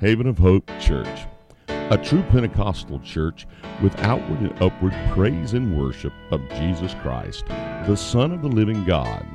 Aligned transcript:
Haven 0.00 0.26
of 0.26 0.38
Hope 0.38 0.66
Church, 0.80 1.26
a 1.68 1.98
true 1.98 2.22
Pentecostal 2.30 3.00
church 3.00 3.46
with 3.82 3.94
outward 4.00 4.40
and 4.40 4.62
upward 4.62 4.94
praise 5.10 5.52
and 5.52 5.78
worship 5.78 6.14
of 6.30 6.40
Jesus 6.52 6.94
Christ, 7.02 7.44
the 7.48 7.96
Son 7.96 8.32
of 8.32 8.40
the 8.40 8.48
living 8.48 8.82
God. 8.86 9.26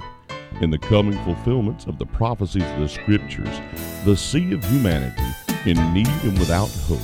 In 0.61 0.71
the 0.71 0.79
coming 0.79 1.23
fulfillments 1.23 1.85
of 1.85 1.99
the 1.99 2.07
prophecies 2.07 2.63
of 2.63 2.79
the 2.79 2.89
Scriptures, 2.89 3.61
the 4.05 4.17
sea 4.17 4.53
of 4.53 4.65
humanity, 4.65 5.21
in 5.69 5.93
need 5.93 6.07
and 6.23 6.39
without 6.39 6.71
hope, 6.87 6.97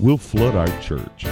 will 0.00 0.18
flood 0.18 0.56
our 0.56 0.80
church. 0.80 1.24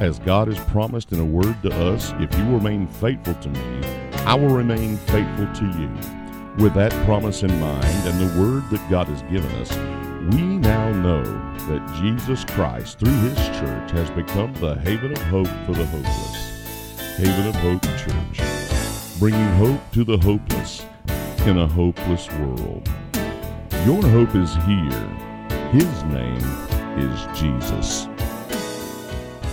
As 0.00 0.18
God 0.18 0.48
has 0.48 0.58
promised 0.72 1.12
in 1.12 1.20
a 1.20 1.24
word 1.24 1.62
to 1.62 1.70
us, 1.86 2.12
if 2.18 2.36
you 2.36 2.44
remain 2.46 2.88
faithful 2.88 3.34
to 3.34 3.48
me, 3.48 3.86
I 4.26 4.34
will 4.34 4.56
remain 4.56 4.96
faithful 4.96 5.46
to 5.46 5.66
you. 5.78 5.88
With 6.64 6.74
that 6.74 6.90
promise 7.06 7.44
in 7.44 7.60
mind 7.60 8.08
and 8.08 8.18
the 8.18 8.42
word 8.42 8.68
that 8.70 8.90
God 8.90 9.06
has 9.06 9.22
given 9.30 9.52
us, 9.52 9.70
we 10.30 10.40
now 10.40 10.92
know 10.92 11.24
that 11.24 12.00
Jesus 12.00 12.44
Christ, 12.44 13.00
through 13.00 13.10
his 13.10 13.36
church, 13.58 13.90
has 13.90 14.08
become 14.10 14.54
the 14.54 14.76
haven 14.76 15.10
of 15.10 15.22
hope 15.22 15.48
for 15.66 15.72
the 15.72 15.84
hopeless. 15.84 17.16
Haven 17.16 17.48
of 17.48 17.56
Hope 17.56 17.82
Church, 17.98 19.18
bringing 19.18 19.48
hope 19.56 19.80
to 19.90 20.04
the 20.04 20.16
hopeless 20.18 20.86
in 21.44 21.58
a 21.58 21.66
hopeless 21.66 22.30
world. 22.34 22.88
Your 23.84 24.00
hope 24.00 24.36
is 24.36 24.54
here. 24.64 25.08
His 25.72 26.04
name 26.04 26.38
is 26.96 27.26
Jesus. 27.36 28.06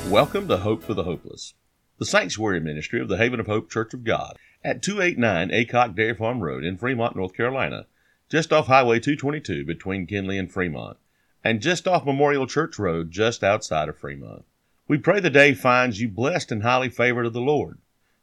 Welcome 0.08 0.47
to 0.49 0.58
Hope 0.58 0.83
for 0.83 0.94
the 0.94 1.03
Hopeless, 1.03 1.55
the 1.97 2.05
sanctuary 2.05 2.59
ministry 2.59 3.02
of 3.02 3.08
the 3.08 3.17
Haven 3.17 3.39
of 3.39 3.47
Hope 3.47 3.72
Church 3.72 3.95
of 3.95 4.03
God 4.03 4.38
at 4.63 4.83
289 4.83 5.49
Aycock 5.49 5.95
Dairy 5.95 6.13
Farm 6.13 6.41
Road 6.41 6.63
in 6.63 6.77
Fremont, 6.77 7.16
North 7.16 7.33
Carolina, 7.33 7.88
just 8.29 8.53
off 8.53 8.67
Highway 8.67 8.99
222 8.99 9.65
between 9.65 10.05
Kenly 10.05 10.38
and 10.38 10.51
Fremont, 10.51 10.97
and 11.43 11.61
just 11.61 11.88
off 11.88 12.05
Memorial 12.05 12.45
Church 12.45 12.77
Road 12.77 13.09
just 13.09 13.44
outside 13.44 13.89
of 13.89 13.97
Fremont. 13.97 14.45
We 14.88 14.97
pray 14.99 15.19
the 15.19 15.30
day 15.30 15.53
finds 15.53 15.99
you 15.99 16.08
blessed 16.08 16.52
and 16.52 16.61
highly 16.61 16.89
favored 16.89 17.25
of 17.25 17.33
the 17.33 17.41
Lord. 17.41 17.80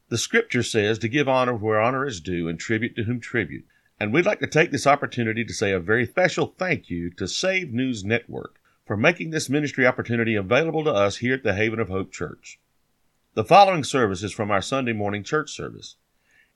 The 0.08 0.18
scripture 0.18 0.62
says 0.62 0.98
to 1.00 1.08
give 1.08 1.28
honor 1.28 1.54
where 1.54 1.80
honor 1.80 2.06
is 2.06 2.20
due 2.20 2.48
and 2.48 2.58
tribute 2.58 2.94
to 2.96 3.02
whom 3.02 3.18
tribute. 3.18 3.64
And 3.98 4.12
we'd 4.12 4.26
like 4.26 4.40
to 4.40 4.46
take 4.46 4.70
this 4.70 4.86
opportunity 4.86 5.44
to 5.44 5.52
say 5.52 5.72
a 5.72 5.80
very 5.80 6.06
special 6.06 6.54
thank 6.56 6.88
you 6.88 7.10
to 7.10 7.26
Save 7.26 7.72
News 7.72 8.04
Network 8.04 8.60
for 8.84 8.96
making 8.96 9.30
this 9.30 9.48
ministry 9.48 9.86
opportunity 9.86 10.36
available 10.36 10.84
to 10.84 10.92
us 10.92 11.16
here 11.16 11.34
at 11.34 11.42
the 11.42 11.54
Haven 11.54 11.80
of 11.80 11.88
Hope 11.88 12.12
Church. 12.12 12.60
The 13.34 13.44
following 13.44 13.82
service 13.82 14.22
is 14.22 14.32
from 14.32 14.50
our 14.52 14.62
Sunday 14.62 14.92
morning 14.92 15.24
church 15.24 15.50
service. 15.50 15.96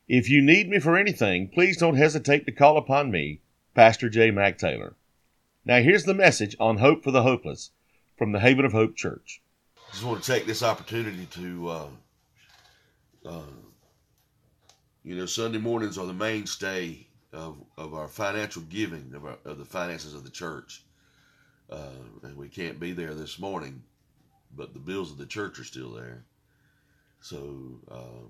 If 0.07 0.29
you 0.29 0.39
need 0.39 0.69
me 0.69 0.77
for 0.77 0.95
anything, 0.95 1.47
please 1.47 1.77
don't 1.77 1.97
hesitate 1.97 2.45
to 2.45 2.51
call 2.51 2.77
upon 2.77 3.09
me, 3.09 3.39
Pastor 3.73 4.07
J. 4.07 4.29
Mack 4.29 4.59
Taylor. 4.59 4.93
Now, 5.65 5.81
here's 5.81 6.03
the 6.03 6.13
message 6.13 6.55
on 6.59 6.77
hope 6.77 7.03
for 7.03 7.09
the 7.09 7.23
hopeless 7.23 7.71
from 8.17 8.31
the 8.31 8.39
Haven 8.39 8.65
of 8.65 8.71
Hope 8.71 8.95
Church. 8.95 9.41
I 9.77 9.91
just 9.91 10.03
want 10.03 10.23
to 10.23 10.31
take 10.31 10.45
this 10.45 10.63
opportunity 10.63 11.25
to, 11.31 11.69
uh, 11.69 11.87
uh, 13.25 13.41
you 15.03 15.15
know, 15.15 15.25
Sunday 15.25 15.57
mornings 15.57 15.97
are 15.97 16.05
the 16.05 16.13
mainstay 16.13 17.05
of, 17.33 17.57
of 17.77 17.93
our 17.93 18.07
financial 18.07 18.61
giving, 18.63 19.11
of, 19.13 19.25
our, 19.25 19.37
of 19.45 19.57
the 19.57 19.65
finances 19.65 20.13
of 20.13 20.23
the 20.23 20.29
church. 20.29 20.83
Uh, 21.69 21.89
and 22.23 22.37
we 22.37 22.47
can't 22.47 22.79
be 22.79 22.91
there 22.91 23.13
this 23.13 23.39
morning, 23.39 23.81
but 24.55 24.73
the 24.73 24.79
bills 24.79 25.11
of 25.11 25.17
the 25.17 25.25
church 25.25 25.59
are 25.59 25.63
still 25.63 25.91
there. 25.91 26.23
So 27.21 27.37
um, 27.91 28.29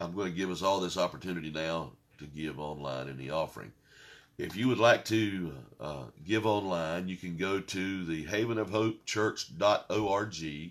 I'm 0.00 0.14
going 0.14 0.30
to 0.30 0.36
give 0.36 0.50
us 0.50 0.62
all 0.62 0.80
this 0.80 0.98
opportunity 0.98 1.50
now 1.50 1.92
to 2.18 2.26
give 2.26 2.60
online 2.60 3.08
in 3.08 3.16
the 3.16 3.30
offering. 3.30 3.72
If 4.38 4.54
you 4.54 4.68
would 4.68 4.78
like 4.78 5.04
to 5.06 5.52
uh, 5.80 6.04
give 6.24 6.46
online, 6.46 7.08
you 7.08 7.16
can 7.16 7.36
go 7.36 7.58
to 7.58 8.04
the 8.04 8.24
havenofhopechurch.org. 8.26 10.70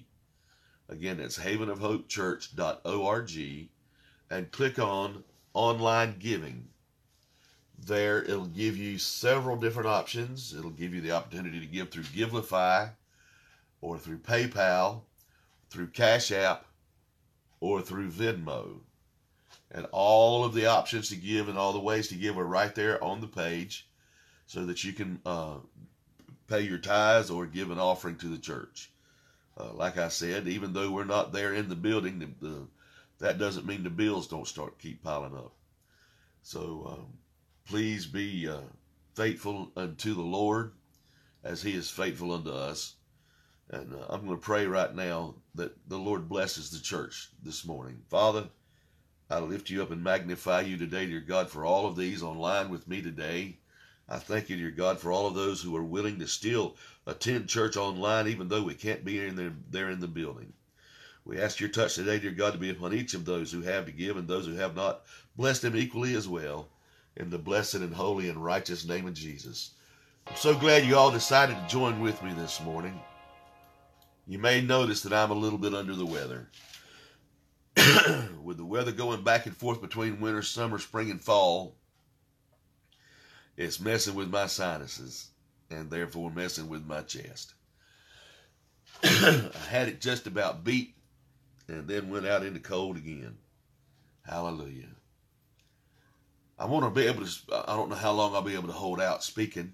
Again, 0.87 1.19
it's 1.19 1.37
havenofhopechurch.org 1.37 3.69
and 4.29 4.51
click 4.51 4.77
on 4.79 5.23
online 5.53 6.15
giving. 6.17 6.69
There, 7.77 8.23
it'll 8.23 8.45
give 8.45 8.77
you 8.77 8.97
several 8.97 9.57
different 9.57 9.89
options. 9.89 10.55
It'll 10.57 10.69
give 10.69 10.93
you 10.93 11.01
the 11.01 11.11
opportunity 11.11 11.59
to 11.59 11.65
give 11.65 11.91
through 11.91 12.03
Givelify 12.03 12.91
or 13.81 13.97
through 13.97 14.19
PayPal, 14.19 15.01
through 15.69 15.87
Cash 15.87 16.31
App, 16.31 16.67
or 17.59 17.81
through 17.81 18.11
Venmo. 18.11 18.79
And 19.71 19.85
all 19.91 20.45
of 20.45 20.53
the 20.53 20.67
options 20.67 21.09
to 21.09 21.15
give 21.15 21.49
and 21.49 21.57
all 21.57 21.73
the 21.73 21.79
ways 21.79 22.07
to 22.09 22.15
give 22.15 22.37
are 22.37 22.45
right 22.45 22.73
there 22.73 23.03
on 23.03 23.21
the 23.21 23.27
page 23.27 23.87
so 24.45 24.65
that 24.65 24.83
you 24.83 24.93
can 24.93 25.19
uh, 25.25 25.55
pay 26.47 26.61
your 26.61 26.77
tithes 26.77 27.29
or 27.29 27.45
give 27.45 27.69
an 27.69 27.79
offering 27.79 28.15
to 28.17 28.27
the 28.27 28.37
church. 28.37 28.89
Uh, 29.59 29.73
like 29.73 29.97
I 29.97 30.07
said, 30.07 30.47
even 30.47 30.73
though 30.73 30.91
we're 30.91 31.03
not 31.03 31.33
there 31.33 31.53
in 31.53 31.67
the 31.67 31.75
building, 31.75 32.19
the, 32.19 32.47
the, 32.47 32.67
that 33.19 33.39
doesn't 33.39 33.65
mean 33.65 33.83
the 33.83 33.89
bills 33.89 34.27
don't 34.27 34.47
start 34.47 34.79
keep 34.79 35.03
piling 35.03 35.35
up. 35.35 35.51
So 36.43 36.97
um, 36.97 37.07
please 37.67 38.05
be 38.05 38.47
uh, 38.47 38.61
faithful 39.15 39.71
unto 39.75 40.13
the 40.13 40.21
Lord 40.21 40.71
as 41.43 41.61
He 41.61 41.73
is 41.73 41.89
faithful 41.89 42.31
unto 42.31 42.51
us. 42.51 42.95
And 43.69 43.93
uh, 43.93 44.05
I'm 44.09 44.25
going 44.25 44.37
to 44.37 44.41
pray 44.41 44.65
right 44.65 44.95
now 44.95 45.35
that 45.55 45.75
the 45.89 45.97
Lord 45.97 46.29
blesses 46.29 46.69
the 46.69 46.79
church 46.79 47.29
this 47.43 47.65
morning. 47.65 48.01
Father, 48.09 48.47
I 49.29 49.39
lift 49.39 49.69
you 49.69 49.81
up 49.81 49.91
and 49.91 50.01
magnify 50.01 50.61
you 50.61 50.77
today, 50.77 51.05
dear 51.05 51.19
God, 51.19 51.49
for 51.49 51.65
all 51.65 51.85
of 51.85 51.97
these 51.97 52.23
online 52.23 52.69
with 52.69 52.87
me 52.87 53.01
today. 53.01 53.57
I 54.07 54.19
thank 54.19 54.49
you, 54.49 54.55
dear 54.55 54.71
God, 54.71 54.99
for 54.99 55.11
all 55.11 55.27
of 55.27 55.35
those 55.35 55.61
who 55.61 55.75
are 55.75 55.83
willing 55.83 56.17
to 56.19 56.27
still 56.27 56.77
attend 57.05 57.49
church 57.49 57.75
online, 57.75 58.29
even 58.29 58.47
though 58.47 58.63
we 58.63 58.73
can't 58.73 59.03
be 59.03 59.19
in 59.25 59.35
there, 59.35 59.53
there 59.69 59.89
in 59.89 59.99
the 59.99 60.07
building. 60.07 60.53
We 61.25 61.41
ask 61.41 61.59
your 61.59 61.67
touch 61.67 61.95
today, 61.95 62.19
dear 62.19 62.31
God, 62.31 62.53
to 62.53 62.57
be 62.57 62.69
upon 62.69 62.93
each 62.93 63.13
of 63.13 63.25
those 63.25 63.51
who 63.51 63.63
have 63.63 63.85
to 63.85 63.91
give 63.91 64.15
and 64.15 64.29
those 64.29 64.45
who 64.45 64.55
have 64.55 64.77
not. 64.77 65.01
Bless 65.35 65.59
them 65.59 65.75
equally 65.75 66.15
as 66.15 66.25
well. 66.25 66.69
In 67.17 67.29
the 67.29 67.37
blessed 67.37 67.75
and 67.75 67.93
holy 67.93 68.29
and 68.29 68.41
righteous 68.41 68.87
name 68.87 69.07
of 69.07 69.13
Jesus. 69.13 69.71
I'm 70.25 70.37
so 70.37 70.55
glad 70.55 70.85
you 70.85 70.95
all 70.95 71.11
decided 71.11 71.57
to 71.57 71.67
join 71.67 71.99
with 71.99 72.23
me 72.23 72.31
this 72.31 72.61
morning. 72.61 72.97
You 74.25 74.39
may 74.39 74.61
notice 74.61 75.01
that 75.01 75.11
I'm 75.11 75.31
a 75.31 75.33
little 75.33 75.59
bit 75.59 75.73
under 75.73 75.95
the 75.95 76.05
weather. 76.05 76.47
with 78.43 78.57
the 78.57 78.65
weather 78.65 78.91
going 78.91 79.23
back 79.23 79.45
and 79.45 79.55
forth 79.55 79.81
between 79.81 80.19
winter, 80.19 80.41
summer, 80.41 80.79
spring, 80.79 81.11
and 81.11 81.21
fall, 81.21 81.75
it's 83.55 83.79
messing 83.79 84.15
with 84.15 84.29
my 84.29 84.47
sinuses 84.47 85.29
and 85.69 85.89
therefore 85.89 86.31
messing 86.31 86.69
with 86.69 86.85
my 86.85 87.01
chest. 87.01 87.53
I 89.03 89.49
had 89.69 89.89
it 89.89 90.01
just 90.01 90.27
about 90.27 90.63
beat 90.63 90.95
and 91.67 91.87
then 91.87 92.09
went 92.09 92.25
out 92.25 92.43
into 92.43 92.59
cold 92.59 92.97
again. 92.97 93.37
Hallelujah. 94.25 94.89
I 96.59 96.65
want 96.65 96.85
to 96.85 96.99
be 96.99 97.07
able 97.07 97.25
to, 97.25 97.31
I 97.67 97.75
don't 97.75 97.89
know 97.89 97.95
how 97.95 98.13
long 98.13 98.33
I'll 98.33 98.41
be 98.41 98.55
able 98.55 98.67
to 98.67 98.73
hold 98.73 98.99
out 98.99 99.23
speaking. 99.23 99.73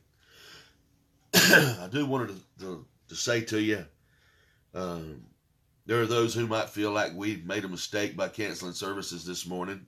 I 1.33 1.87
do 1.91 2.05
want 2.05 2.29
to, 2.29 2.65
to, 2.65 2.85
to 3.09 3.15
say 3.15 3.41
to 3.41 3.61
you, 3.61 3.85
um, 4.73 5.23
there 5.85 6.01
are 6.01 6.07
those 6.07 6.33
who 6.33 6.47
might 6.47 6.69
feel 6.69 6.91
like 6.91 7.13
we 7.13 7.41
made 7.45 7.65
a 7.65 7.69
mistake 7.69 8.15
by 8.15 8.29
canceling 8.29 8.73
services 8.73 9.25
this 9.25 9.45
morning. 9.45 9.85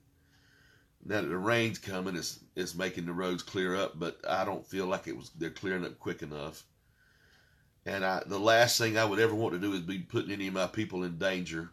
Now 1.06 1.22
that 1.22 1.28
the 1.28 1.38
rain's 1.38 1.78
coming, 1.78 2.16
it's 2.16 2.40
it's 2.56 2.76
making 2.76 3.06
the 3.06 3.14
roads 3.14 3.44
clear 3.44 3.76
up, 3.76 3.98
but 4.00 4.20
I 4.28 4.44
don't 4.44 4.66
feel 4.66 4.88
like 4.88 5.08
it 5.08 5.16
was 5.16 5.30
they're 5.38 5.52
clearing 5.52 5.86
up 5.86 6.00
quick 6.00 6.22
enough. 6.22 6.64
And 7.86 8.04
I, 8.04 8.24
the 8.26 8.40
last 8.40 8.78
thing 8.80 8.98
I 8.98 9.06
would 9.06 9.20
ever 9.20 9.36
want 9.36 9.54
to 9.54 9.60
do 9.60 9.74
is 9.74 9.82
be 9.82 10.00
putting 10.00 10.32
any 10.32 10.48
of 10.48 10.54
my 10.56 10.66
people 10.66 11.04
in 11.04 11.20
danger. 11.20 11.70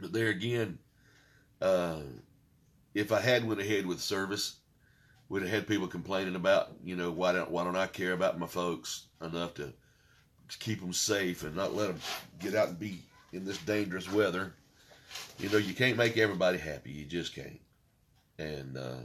But 0.00 0.12
there 0.12 0.28
again, 0.28 0.78
uh, 1.62 2.00
if 2.94 3.10
I 3.10 3.20
had 3.20 3.48
went 3.48 3.60
ahead 3.60 3.86
with 3.86 4.00
service, 4.00 4.56
we'd 5.28 5.42
have 5.42 5.50
had 5.50 5.66
people 5.66 5.86
complaining 5.86 6.36
about, 6.36 6.68
you 6.84 6.94
know, 6.94 7.10
why 7.10 7.32
don't 7.32 7.50
why 7.50 7.64
don't 7.64 7.76
I 7.76 7.86
care 7.86 8.12
about 8.12 8.38
my 8.38 8.46
folks 8.46 9.06
enough 9.22 9.54
to 9.54 9.72
keep 10.56 10.80
them 10.80 10.92
safe 10.92 11.44
and 11.44 11.54
not 11.54 11.74
let 11.74 11.88
them 11.88 12.00
get 12.38 12.54
out 12.54 12.68
and 12.68 12.78
be 12.78 13.02
in 13.32 13.44
this 13.44 13.58
dangerous 13.58 14.10
weather. 14.10 14.54
You 15.38 15.48
know, 15.48 15.58
you 15.58 15.74
can't 15.74 15.96
make 15.96 16.16
everybody 16.16 16.58
happy. 16.58 16.90
You 16.90 17.04
just 17.04 17.34
can't. 17.34 17.60
And 18.38 18.76
uh, 18.76 18.96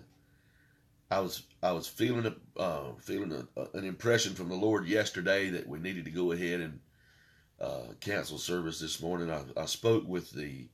I 1.11 1.19
was 1.19 1.43
I 1.61 1.71
was 1.71 1.87
feeling 1.87 2.25
a 2.25 2.59
uh, 2.59 2.93
feeling 2.99 3.31
a, 3.31 3.59
a, 3.59 3.67
an 3.77 3.85
impression 3.85 4.33
from 4.33 4.49
the 4.49 4.55
Lord 4.55 4.87
yesterday 4.87 5.49
that 5.49 5.67
we 5.67 5.79
needed 5.79 6.05
to 6.05 6.11
go 6.11 6.31
ahead 6.31 6.61
and 6.61 6.79
uh, 7.59 7.93
cancel 7.99 8.37
service 8.37 8.79
this 8.79 9.01
morning. 9.01 9.31
I, 9.31 9.43
I 9.59 9.65
spoke 9.65 10.07
with 10.07 10.31
the 10.31 10.67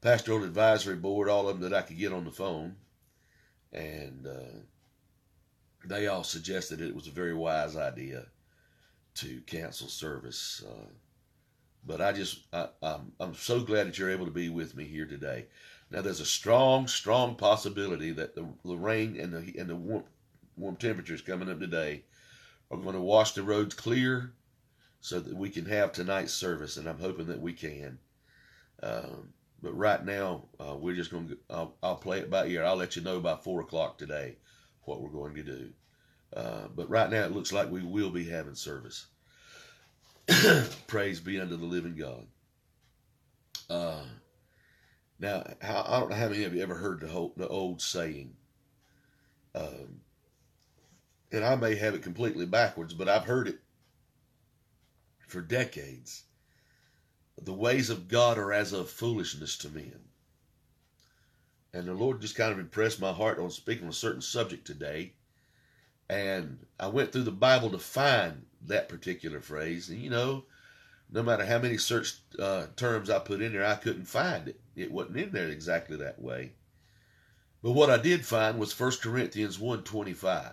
pastoral 0.00 0.44
advisory 0.44 0.96
board, 0.96 1.28
all 1.28 1.48
of 1.48 1.60
them 1.60 1.70
that 1.70 1.76
I 1.76 1.82
could 1.82 1.98
get 1.98 2.12
on 2.12 2.24
the 2.24 2.30
phone, 2.30 2.76
and 3.72 4.26
uh, 4.26 4.58
they 5.84 6.06
all 6.06 6.24
suggested 6.24 6.80
it 6.80 6.94
was 6.94 7.06
a 7.06 7.12
very 7.12 7.34
wise 7.34 7.76
idea 7.76 8.26
to 9.14 9.40
cancel 9.42 9.88
service. 9.88 10.64
Uh, 10.66 10.88
but 11.86 12.00
I 12.00 12.12
just, 12.12 12.40
I, 12.52 12.68
I'm, 12.82 13.12
I'm 13.20 13.34
so 13.34 13.60
glad 13.60 13.86
that 13.86 13.98
you're 13.98 14.10
able 14.10 14.26
to 14.26 14.32
be 14.32 14.48
with 14.48 14.76
me 14.76 14.84
here 14.84 15.06
today. 15.06 15.46
Now, 15.90 16.00
there's 16.00 16.20
a 16.20 16.26
strong, 16.26 16.88
strong 16.88 17.36
possibility 17.36 18.10
that 18.12 18.34
the, 18.34 18.46
the 18.64 18.76
rain 18.76 19.18
and 19.20 19.32
the, 19.32 19.58
and 19.58 19.68
the 19.68 19.76
warm, 19.76 20.04
warm 20.56 20.76
temperatures 20.76 21.20
coming 21.20 21.50
up 21.50 21.60
today 21.60 22.04
are 22.70 22.78
going 22.78 22.94
to 22.94 23.00
wash 23.00 23.32
the 23.32 23.42
roads 23.42 23.74
clear 23.74 24.32
so 25.00 25.20
that 25.20 25.36
we 25.36 25.50
can 25.50 25.66
have 25.66 25.92
tonight's 25.92 26.32
service, 26.32 26.78
and 26.78 26.88
I'm 26.88 26.98
hoping 26.98 27.26
that 27.26 27.40
we 27.40 27.52
can. 27.52 27.98
Um, 28.82 29.34
but 29.62 29.76
right 29.76 30.04
now, 30.04 30.44
uh, 30.58 30.74
we're 30.76 30.94
just 30.94 31.10
going 31.10 31.28
to, 31.28 31.38
I'll, 31.50 31.74
I'll, 31.82 31.96
play 31.96 32.20
it 32.20 32.30
by 32.30 32.46
ear. 32.46 32.64
I'll 32.64 32.76
let 32.76 32.96
you 32.96 33.02
know 33.02 33.20
by 33.20 33.36
4 33.36 33.60
o'clock 33.60 33.98
today 33.98 34.36
what 34.84 35.00
we're 35.00 35.10
going 35.10 35.34
to 35.34 35.42
do. 35.42 35.70
Uh, 36.34 36.66
but 36.74 36.90
right 36.90 37.10
now, 37.10 37.24
it 37.24 37.32
looks 37.32 37.52
like 37.52 37.70
we 37.70 37.82
will 37.82 38.10
be 38.10 38.24
having 38.24 38.54
service. 38.54 39.06
Praise 40.86 41.20
be 41.20 41.38
unto 41.38 41.56
the 41.56 41.64
living 41.64 41.96
God. 41.96 42.26
Uh, 43.70 44.04
now, 45.18 45.44
I 45.62 46.00
don't 46.00 46.10
know 46.10 46.16
how 46.16 46.28
many 46.28 46.44
of 46.44 46.54
you 46.54 46.62
ever 46.62 46.74
heard 46.74 47.00
the, 47.00 47.08
whole, 47.08 47.32
the 47.36 47.48
old 47.48 47.80
saying. 47.80 48.34
Um, 49.54 50.00
and 51.30 51.44
I 51.44 51.54
may 51.54 51.76
have 51.76 51.94
it 51.94 52.02
completely 52.02 52.46
backwards, 52.46 52.94
but 52.94 53.08
I've 53.08 53.24
heard 53.24 53.48
it 53.48 53.60
for 55.26 55.40
decades. 55.40 56.24
The 57.40 57.52
ways 57.52 57.90
of 57.90 58.08
God 58.08 58.38
are 58.38 58.52
as 58.52 58.72
of 58.72 58.90
foolishness 58.90 59.56
to 59.58 59.68
men. 59.68 60.00
And 61.72 61.86
the 61.86 61.94
Lord 61.94 62.20
just 62.20 62.36
kind 62.36 62.52
of 62.52 62.58
impressed 62.58 63.00
my 63.00 63.12
heart 63.12 63.38
on 63.38 63.50
speaking 63.50 63.84
on 63.84 63.90
a 63.90 63.92
certain 63.92 64.22
subject 64.22 64.66
today. 64.66 65.14
And 66.08 66.58
I 66.78 66.88
went 66.88 67.12
through 67.12 67.22
the 67.22 67.30
Bible 67.30 67.70
to 67.70 67.78
find 67.78 68.44
that 68.66 68.88
particular 68.88 69.40
phrase. 69.40 69.88
And 69.88 70.00
you 70.00 70.10
know, 70.10 70.44
no 71.10 71.22
matter 71.22 71.44
how 71.44 71.58
many 71.58 71.78
search 71.78 72.14
uh, 72.38 72.66
terms 72.76 73.10
I 73.10 73.18
put 73.18 73.40
in 73.40 73.52
there, 73.52 73.64
I 73.64 73.76
couldn't 73.76 74.06
find 74.06 74.48
it. 74.48 74.60
It 74.76 74.90
wasn't 74.90 75.18
in 75.18 75.32
there 75.32 75.48
exactly 75.48 75.96
that 75.98 76.20
way. 76.20 76.52
But 77.62 77.72
what 77.72 77.88
I 77.88 77.96
did 77.96 78.26
find 78.26 78.58
was 78.58 78.78
1 78.78 78.92
Corinthians 79.02 79.58
1.25. 79.58 80.52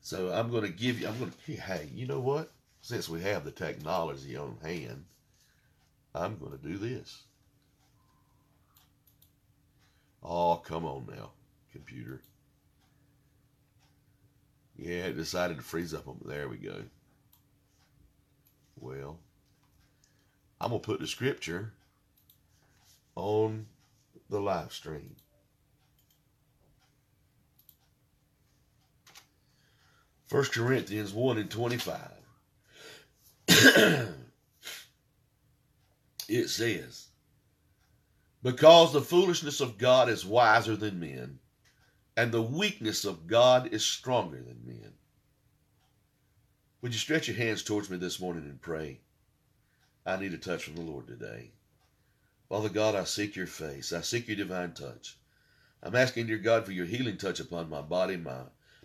So 0.00 0.32
I'm 0.32 0.50
going 0.50 0.64
to 0.64 0.68
give 0.68 1.00
you, 1.00 1.06
I'm 1.06 1.18
going 1.18 1.32
to, 1.46 1.52
hey, 1.52 1.88
you 1.94 2.06
know 2.06 2.18
what? 2.18 2.50
Since 2.80 3.08
we 3.08 3.22
have 3.22 3.44
the 3.44 3.52
technology 3.52 4.36
on 4.36 4.58
hand, 4.60 5.04
I'm 6.14 6.36
going 6.38 6.50
to 6.50 6.58
do 6.58 6.76
this. 6.76 7.22
Oh, 10.24 10.56
come 10.56 10.84
on 10.84 11.06
now, 11.14 11.30
computer. 11.70 12.20
Yeah, 14.76 15.06
it 15.06 15.16
decided 15.16 15.58
to 15.58 15.62
freeze 15.62 15.94
up. 15.94 16.04
Them. 16.04 16.20
There 16.24 16.48
we 16.48 16.56
go. 16.56 16.82
Well, 18.78 19.18
I'm 20.60 20.70
going 20.70 20.80
to 20.80 20.86
put 20.86 21.00
the 21.00 21.06
scripture 21.06 21.72
on 23.14 23.66
the 24.30 24.40
live 24.40 24.72
stream. 24.72 25.16
First 30.26 30.52
Corinthians 30.52 31.12
1 31.12 31.38
and 31.38 31.50
25. 31.50 31.98
it 36.28 36.48
says, 36.48 37.08
Because 38.42 38.92
the 38.92 39.02
foolishness 39.02 39.60
of 39.60 39.76
God 39.76 40.08
is 40.08 40.24
wiser 40.24 40.74
than 40.74 40.98
men, 40.98 41.38
and 42.16 42.30
the 42.30 42.42
weakness 42.42 43.04
of 43.04 43.26
God 43.26 43.72
is 43.72 43.84
stronger 43.84 44.42
than 44.42 44.66
men. 44.66 44.92
Would 46.82 46.92
you 46.92 46.98
stretch 46.98 47.28
your 47.28 47.36
hands 47.36 47.62
towards 47.62 47.88
me 47.88 47.96
this 47.96 48.20
morning 48.20 48.44
and 48.44 48.60
pray? 48.60 49.00
I 50.04 50.16
need 50.16 50.34
a 50.34 50.38
touch 50.38 50.64
from 50.64 50.74
the 50.74 50.82
Lord 50.82 51.06
today. 51.06 51.52
Father 52.48 52.68
God, 52.68 52.94
I 52.94 53.04
seek 53.04 53.36
your 53.36 53.46
face. 53.46 53.92
I 53.92 54.00
seek 54.02 54.28
your 54.28 54.36
divine 54.36 54.72
touch. 54.72 55.16
I'm 55.82 55.96
asking, 55.96 56.26
dear 56.26 56.38
God, 56.38 56.66
for 56.66 56.72
your 56.72 56.86
healing 56.86 57.16
touch 57.16 57.40
upon 57.40 57.70
my 57.70 57.80
body, 57.80 58.16
my, 58.16 58.42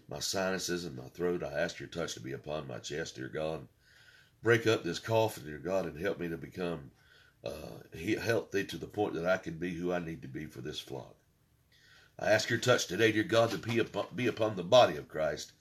my 0.08 0.20
sinuses, 0.20 0.86
and 0.86 0.96
my 0.96 1.10
throat. 1.10 1.44
I 1.44 1.52
ask 1.52 1.80
your 1.80 1.90
touch 1.90 2.14
to 2.14 2.20
be 2.20 2.32
upon 2.32 2.68
my 2.68 2.78
chest, 2.78 3.16
dear 3.16 3.28
God. 3.28 3.68
Break 4.42 4.68
up 4.68 4.84
this 4.84 5.00
cough, 5.00 5.40
dear 5.44 5.58
God, 5.58 5.86
and 5.86 6.00
help 6.00 6.20
me 6.20 6.30
to 6.30 6.38
become 6.38 6.92
uh, 7.44 7.82
healthy 8.22 8.64
to 8.64 8.78
the 8.78 8.88
point 8.88 9.16
that 9.16 9.26
I 9.26 9.38
can 9.38 9.58
be 9.58 9.74
who 9.74 9.92
I 9.92 10.00
need 10.00 10.22
to 10.22 10.28
be 10.28 10.46
for 10.46 10.62
this 10.62 10.80
flock. 10.80 11.16
I 12.20 12.32
ask 12.32 12.50
your 12.50 12.58
touch 12.58 12.88
today, 12.88 13.12
dear 13.12 13.24
God, 13.24 13.52
to 13.52 13.60
be 13.60 13.78
upon, 13.78 14.08
be 14.16 14.26
upon 14.26 14.56
the 14.56 14.64
body 14.64 14.98
of 14.98 15.08
Christ. 15.08 15.52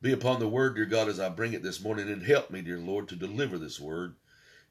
Be 0.00 0.12
upon 0.12 0.40
the 0.40 0.48
word, 0.48 0.74
dear 0.74 0.84
God, 0.84 1.08
as 1.08 1.20
I 1.20 1.28
bring 1.28 1.52
it 1.52 1.62
this 1.62 1.80
morning, 1.80 2.10
and 2.10 2.24
help 2.24 2.50
me, 2.50 2.60
dear 2.60 2.78
Lord, 2.78 3.08
to 3.08 3.16
deliver 3.16 3.56
this 3.56 3.78
word 3.78 4.16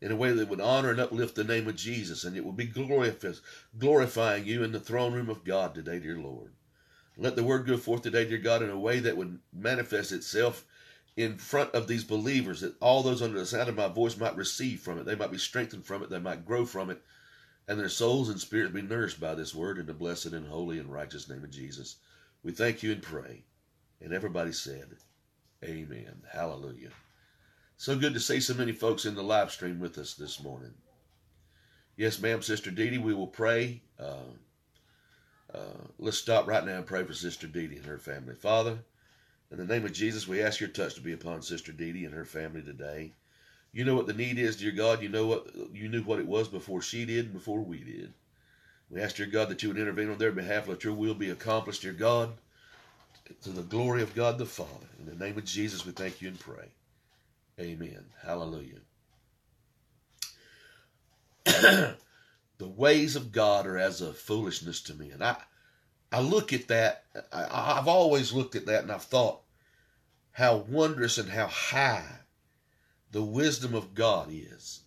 in 0.02 0.12
a 0.12 0.16
way 0.16 0.34
that 0.34 0.50
would 0.50 0.60
honor 0.60 0.92
and 0.92 1.00
uplift 1.00 1.36
the 1.36 1.46
name 1.46 1.70
of 1.70 1.78
Jesus, 1.78 2.26
and 2.26 2.36
it 2.36 2.44
would 2.44 2.58
be 2.58 2.66
glorifying 2.66 4.46
you 4.46 4.62
in 4.64 4.74
the 4.74 4.80
throne 4.80 5.14
room 5.14 5.30
of 5.30 5.46
God 5.46 5.74
today, 5.74 6.00
dear 6.00 6.18
Lord. 6.18 6.52
Let 7.16 7.38
the 7.38 7.44
word 7.44 7.66
go 7.66 7.78
forth 7.78 8.02
today, 8.02 8.26
dear 8.26 8.38
God, 8.38 8.62
in 8.62 8.70
a 8.70 8.78
way 8.78 9.00
that 9.00 9.16
would 9.16 9.40
manifest 9.54 10.12
itself 10.12 10.66
in 11.16 11.38
front 11.38 11.72
of 11.74 11.88
these 11.88 12.04
believers, 12.04 12.60
that 12.60 12.76
all 12.82 13.04
those 13.04 13.22
under 13.22 13.40
the 13.40 13.46
sound 13.46 13.70
of 13.70 13.76
my 13.76 13.88
voice 13.88 14.18
might 14.18 14.36
receive 14.36 14.82
from 14.82 14.98
it. 14.98 15.06
They 15.06 15.16
might 15.16 15.32
be 15.32 15.38
strengthened 15.38 15.86
from 15.86 16.04
it. 16.04 16.10
They 16.10 16.20
might 16.20 16.46
grow 16.46 16.66
from 16.66 16.90
it. 16.90 17.02
And 17.68 17.80
their 17.80 17.90
souls 17.90 18.30
and 18.30 18.40
spirits 18.40 18.74
be 18.74 18.82
nourished 18.82 19.20
by 19.20 19.36
this 19.36 19.56
word 19.56 19.78
in 19.78 19.86
the 19.86 19.94
blessed 19.94 20.28
and 20.28 20.48
holy 20.48 20.80
and 20.80 20.92
righteous 20.92 21.30
name 21.30 21.44
of 21.44 21.52
Jesus. 21.52 21.98
We 22.44 22.52
thank 22.52 22.84
you 22.84 22.92
and 22.92 23.02
pray. 23.02 23.44
And 24.02 24.14
everybody 24.14 24.52
said, 24.52 24.98
Amen. 25.64 26.24
Hallelujah. 26.32 26.90
So 27.78 27.98
good 27.98 28.14
to 28.14 28.20
see 28.20 28.40
so 28.40 28.54
many 28.54 28.72
folks 28.72 29.06
in 29.06 29.16
the 29.16 29.24
live 29.24 29.52
stream 29.52 29.80
with 29.80 29.98
us 29.98 30.14
this 30.14 30.42
morning. 30.42 30.74
Yes, 31.98 32.20
ma'am, 32.20 32.42
Sister 32.42 32.72
Dee 32.72 32.90
Dee, 32.90 32.98
we 32.98 33.14
will 33.14 33.28
pray. 33.28 33.82
Uh, 34.00 34.34
uh, 35.54 35.84
let's 36.00 36.18
stop 36.18 36.48
right 36.48 36.66
now 36.66 36.78
and 36.78 36.86
pray 36.86 37.04
for 37.04 37.14
Sister 37.14 37.48
Dee 37.48 37.68
Dee 37.68 37.78
and 37.78 37.86
her 37.86 37.98
family. 37.98 38.36
Father, 38.36 38.80
in 39.52 39.58
the 39.58 39.66
name 39.66 39.86
of 39.86 39.94
Jesus, 39.94 40.28
we 40.28 40.42
ask 40.42 40.60
your 40.60 40.70
touch 40.70 40.96
to 40.96 41.02
be 41.02 41.14
upon 41.14 41.42
Sister 41.42 41.72
Dee 41.72 41.92
Dee 41.92 42.06
and 42.06 42.14
her 42.14 42.26
family 42.26 42.62
today. 42.62 43.14
You 43.74 43.86
know 43.86 43.96
what 43.96 44.08
the 44.08 44.14
need 44.14 44.38
is, 44.38 44.58
dear 44.58 44.72
God. 44.72 45.02
You 45.02 45.10
know 45.10 45.28
what 45.28 45.48
you 45.74 45.88
knew 45.88 46.04
what 46.04 46.20
it 46.20 46.28
was 46.28 46.48
before 46.48 46.82
she 46.82 47.06
did 47.06 47.34
before 47.34 47.62
we 47.62 47.80
did. 47.80 48.14
We 48.90 49.02
ask, 49.02 49.16
dear 49.16 49.26
God, 49.26 49.50
that 49.50 49.64
you 49.64 49.70
would 49.70 49.78
intervene 49.78 50.10
on 50.10 50.18
their 50.18 50.34
behalf. 50.34 50.68
Let 50.68 50.84
your 50.84 50.94
will 50.94 51.14
be 51.14 51.30
accomplished, 51.30 51.84
dear 51.84 51.94
God 51.94 52.34
to 53.42 53.50
the 53.50 53.62
glory 53.62 54.02
of 54.02 54.16
God 54.16 54.38
the 54.38 54.46
Father. 54.46 54.88
In 55.00 55.06
the 55.06 55.24
name 55.24 55.38
of 55.38 55.46
Jesus, 55.46 55.86
we 55.86 55.92
thank 55.92 56.22
you 56.22 56.30
and 56.30 56.40
pray. 56.40 56.70
Amen. 57.60 58.06
Hallelujah. 58.24 58.80
the 61.46 61.96
ways 62.60 63.16
of 63.16 63.32
God 63.32 63.66
are 63.66 63.78
as 63.78 64.02
a 64.02 64.14
foolishness 64.14 64.82
to 64.84 64.94
me. 64.94 65.12
And 65.12 65.24
I, 65.24 65.38
I 66.12 66.22
look 66.22 66.54
at 66.54 66.68
that, 66.68 67.06
I, 67.32 67.78
I've 67.78 67.88
always 67.88 68.34
looked 68.34 68.56
at 68.56 68.66
that 68.68 68.84
and 68.84 68.92
I've 68.92 69.04
thought 69.04 69.42
how 70.34 70.58
wondrous 70.58 71.18
and 71.18 71.30
how 71.30 71.48
high 71.48 72.06
the 73.12 73.24
wisdom 73.24 73.74
of 73.74 73.94
God 73.94 74.30
is. 74.32 74.82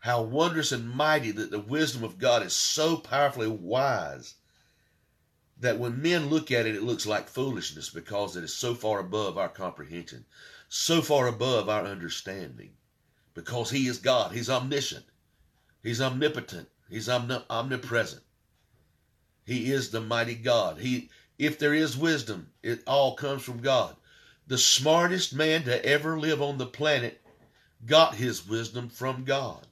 How 0.00 0.22
wondrous 0.22 0.72
and 0.72 0.88
mighty 0.88 1.30
that 1.32 1.50
the 1.50 1.58
wisdom 1.58 2.04
of 2.04 2.18
God 2.18 2.42
is 2.44 2.54
so 2.54 2.96
powerfully 2.96 3.48
wise 3.48 4.34
that 5.58 5.78
when 5.78 6.02
men 6.02 6.28
look 6.28 6.52
at 6.52 6.66
it, 6.66 6.76
it 6.76 6.82
looks 6.82 7.06
like 7.06 7.28
foolishness 7.28 7.88
because 7.88 8.36
it 8.36 8.44
is 8.44 8.54
so 8.54 8.74
far 8.74 9.00
above 9.00 9.38
our 9.38 9.48
comprehension, 9.48 10.26
so 10.68 11.00
far 11.00 11.26
above 11.26 11.68
our 11.68 11.84
understanding. 11.84 12.74
Because 13.32 13.70
He 13.70 13.86
is 13.86 13.98
God, 13.98 14.32
He's 14.32 14.50
omniscient, 14.50 15.06
He's 15.82 16.00
omnipotent, 16.00 16.68
He's 16.90 17.08
omnipresent. 17.08 18.22
He 19.46 19.70
is 19.72 19.90
the 19.90 20.00
mighty 20.00 20.34
God. 20.34 20.78
He, 20.78 21.08
if 21.38 21.58
there 21.58 21.74
is 21.74 21.96
wisdom, 21.96 22.50
it 22.62 22.82
all 22.86 23.14
comes 23.14 23.42
from 23.42 23.58
God. 23.58 23.96
The 24.46 24.58
smartest 24.58 25.34
man 25.34 25.64
to 25.64 25.84
ever 25.84 26.18
live 26.18 26.42
on 26.42 26.58
the 26.58 26.66
planet 26.66 27.22
got 27.84 28.14
his 28.14 28.46
wisdom 28.46 28.88
from 28.88 29.24
God. 29.24 29.66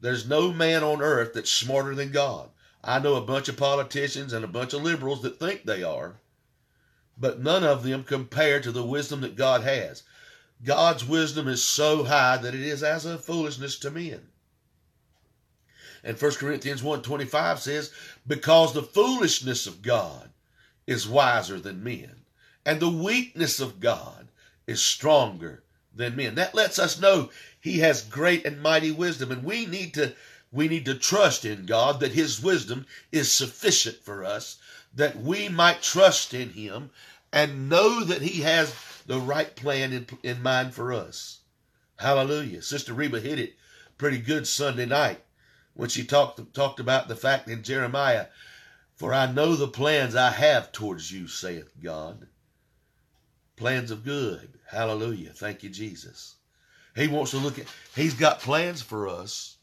There's 0.00 0.28
no 0.28 0.52
man 0.52 0.84
on 0.84 1.00
earth 1.00 1.32
that's 1.32 1.50
smarter 1.50 1.94
than 1.94 2.12
God. 2.12 2.50
I 2.82 2.98
know 2.98 3.14
a 3.14 3.22
bunch 3.22 3.48
of 3.48 3.56
politicians 3.56 4.32
and 4.32 4.44
a 4.44 4.48
bunch 4.48 4.74
of 4.74 4.82
liberals 4.82 5.22
that 5.22 5.38
think 5.38 5.64
they 5.64 5.82
are, 5.82 6.16
but 7.16 7.40
none 7.40 7.64
of 7.64 7.82
them 7.82 8.04
compare 8.04 8.60
to 8.60 8.70
the 8.70 8.84
wisdom 8.84 9.22
that 9.22 9.36
God 9.36 9.62
has. 9.62 10.02
God's 10.62 11.04
wisdom 11.04 11.48
is 11.48 11.64
so 11.64 12.04
high 12.04 12.36
that 12.36 12.54
it 12.54 12.60
is 12.60 12.82
as 12.82 13.06
a 13.06 13.18
foolishness 13.18 13.78
to 13.78 13.90
men. 13.90 14.28
And 16.02 16.20
1 16.20 16.32
Corinthians 16.32 16.82
1.25 16.82 17.58
says, 17.58 17.90
Because 18.26 18.74
the 18.74 18.82
foolishness 18.82 19.66
of 19.66 19.80
God 19.80 20.30
is 20.86 21.08
wiser 21.08 21.58
than 21.58 21.82
men, 21.82 22.24
and 22.66 22.78
the 22.78 22.90
weakness 22.90 23.58
of 23.58 23.80
God 23.80 24.28
is 24.66 24.82
stronger 24.82 25.64
than 25.94 26.16
men. 26.16 26.34
That 26.34 26.54
lets 26.54 26.78
us 26.78 27.00
know 27.00 27.30
he 27.60 27.78
has 27.78 28.02
great 28.02 28.44
and 28.44 28.60
mighty 28.60 28.90
wisdom, 28.90 29.30
and 29.30 29.44
we 29.44 29.66
need 29.66 29.94
to 29.94 30.14
we 30.52 30.68
need 30.68 30.84
to 30.84 30.94
trust 30.94 31.44
in 31.44 31.66
God 31.66 32.00
that 32.00 32.12
his 32.12 32.40
wisdom 32.40 32.86
is 33.10 33.32
sufficient 33.32 33.98
for 34.04 34.24
us, 34.24 34.58
that 34.94 35.16
we 35.16 35.48
might 35.48 35.82
trust 35.82 36.32
in 36.32 36.50
him 36.50 36.90
and 37.32 37.68
know 37.68 38.04
that 38.04 38.22
he 38.22 38.42
has 38.42 38.72
the 39.06 39.18
right 39.18 39.56
plan 39.56 39.92
in, 39.92 40.06
in 40.22 40.40
mind 40.40 40.72
for 40.72 40.92
us. 40.92 41.40
Hallelujah. 41.98 42.62
Sister 42.62 42.94
Reba 42.94 43.18
hit 43.18 43.38
it 43.40 43.56
pretty 43.98 44.18
good 44.18 44.46
Sunday 44.46 44.86
night 44.86 45.24
when 45.74 45.88
she 45.88 46.04
talked 46.04 46.54
talked 46.54 46.78
about 46.78 47.08
the 47.08 47.16
fact 47.16 47.48
in 47.48 47.62
Jeremiah, 47.64 48.26
for 48.94 49.12
I 49.12 49.30
know 49.30 49.56
the 49.56 49.66
plans 49.66 50.14
I 50.14 50.30
have 50.30 50.70
towards 50.70 51.10
you, 51.10 51.26
saith 51.26 51.72
God. 51.82 52.28
Plans 53.56 53.90
of 53.90 54.04
good. 54.04 54.58
Hallelujah. 54.70 55.30
Thank 55.30 55.62
you, 55.62 55.70
Jesus. 55.70 56.34
He 56.96 57.08
wants 57.08 57.32
to 57.32 57.38
look 57.38 57.58
at, 57.58 57.66
he's 57.94 58.14
got 58.14 58.40
plans 58.40 58.82
for 58.82 59.08
us, 59.08 59.56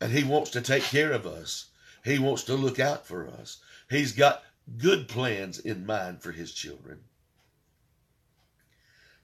and 0.00 0.12
he 0.12 0.24
wants 0.24 0.50
to 0.50 0.60
take 0.60 0.82
care 0.84 1.12
of 1.12 1.26
us. 1.26 1.66
He 2.04 2.18
wants 2.18 2.44
to 2.44 2.54
look 2.54 2.78
out 2.78 3.06
for 3.06 3.28
us. 3.28 3.58
He's 3.90 4.12
got 4.12 4.42
good 4.76 5.08
plans 5.08 5.58
in 5.58 5.86
mind 5.86 6.22
for 6.22 6.32
his 6.32 6.52
children. 6.52 7.00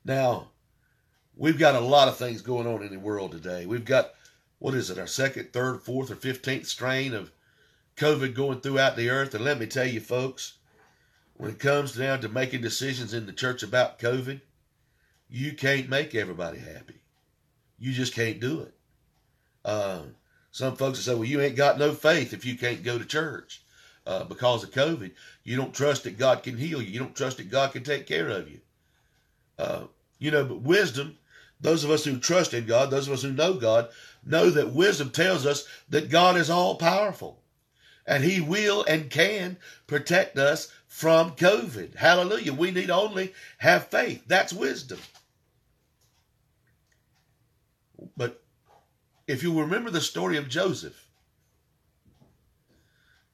Now, 0.04 0.48
we've 1.36 1.58
got 1.58 1.74
a 1.74 1.80
lot 1.80 2.08
of 2.08 2.16
things 2.16 2.42
going 2.42 2.66
on 2.66 2.82
in 2.82 2.92
the 2.92 2.98
world 2.98 3.32
today. 3.32 3.66
We've 3.66 3.84
got, 3.84 4.14
what 4.58 4.74
is 4.74 4.90
it, 4.90 4.98
our 4.98 5.06
second, 5.06 5.52
third, 5.52 5.82
fourth, 5.82 6.10
or 6.10 6.16
15th 6.16 6.66
strain 6.66 7.14
of 7.14 7.30
COVID 7.96 8.34
going 8.34 8.60
throughout 8.60 8.96
the 8.96 9.10
earth. 9.10 9.34
And 9.34 9.44
let 9.44 9.58
me 9.58 9.66
tell 9.66 9.86
you, 9.86 10.00
folks, 10.00 10.54
when 11.36 11.50
it 11.50 11.58
comes 11.58 11.92
down 11.92 12.20
to 12.20 12.28
making 12.28 12.62
decisions 12.62 13.12
in 13.12 13.26
the 13.26 13.32
church 13.32 13.62
about 13.62 13.98
COVID, 13.98 14.40
you 15.28 15.52
can't 15.52 15.88
make 15.88 16.14
everybody 16.14 16.58
happy. 16.58 17.00
You 17.78 17.92
just 17.92 18.14
can't 18.14 18.40
do 18.40 18.60
it. 18.60 18.74
Uh, 19.64 20.02
some 20.52 20.76
folks 20.76 21.00
say, 21.00 21.14
well, 21.14 21.24
you 21.24 21.40
ain't 21.40 21.56
got 21.56 21.78
no 21.78 21.92
faith 21.92 22.32
if 22.32 22.44
you 22.44 22.56
can't 22.56 22.84
go 22.84 22.98
to 22.98 23.04
church 23.04 23.62
uh, 24.06 24.24
because 24.24 24.62
of 24.62 24.70
COVID. 24.70 25.10
You 25.42 25.56
don't 25.56 25.74
trust 25.74 26.04
that 26.04 26.18
God 26.18 26.42
can 26.42 26.56
heal 26.56 26.80
you. 26.80 26.92
You 26.92 27.00
don't 27.00 27.16
trust 27.16 27.38
that 27.38 27.50
God 27.50 27.72
can 27.72 27.82
take 27.82 28.06
care 28.06 28.28
of 28.28 28.48
you. 28.48 28.60
Uh, 29.58 29.84
you 30.18 30.30
know, 30.30 30.44
but 30.44 30.60
wisdom, 30.60 31.18
those 31.60 31.82
of 31.82 31.90
us 31.90 32.04
who 32.04 32.18
trust 32.18 32.54
in 32.54 32.66
God, 32.66 32.90
those 32.90 33.08
of 33.08 33.14
us 33.14 33.22
who 33.22 33.32
know 33.32 33.54
God, 33.54 33.88
know 34.24 34.50
that 34.50 34.72
wisdom 34.72 35.10
tells 35.10 35.44
us 35.46 35.66
that 35.88 36.10
God 36.10 36.36
is 36.36 36.50
all 36.50 36.76
powerful 36.76 37.40
and 38.06 38.22
he 38.22 38.40
will 38.40 38.84
and 38.84 39.10
can 39.10 39.56
protect 39.86 40.38
us 40.38 40.72
from 40.94 41.32
COVID. 41.32 41.96
Hallelujah. 41.96 42.52
We 42.52 42.70
need 42.70 42.88
only 42.88 43.34
have 43.58 43.88
faith. 43.88 44.22
That's 44.28 44.52
wisdom. 44.52 45.00
But 48.16 48.44
if 49.26 49.42
you 49.42 49.60
remember 49.60 49.90
the 49.90 50.00
story 50.00 50.36
of 50.36 50.48
Joseph, 50.48 51.08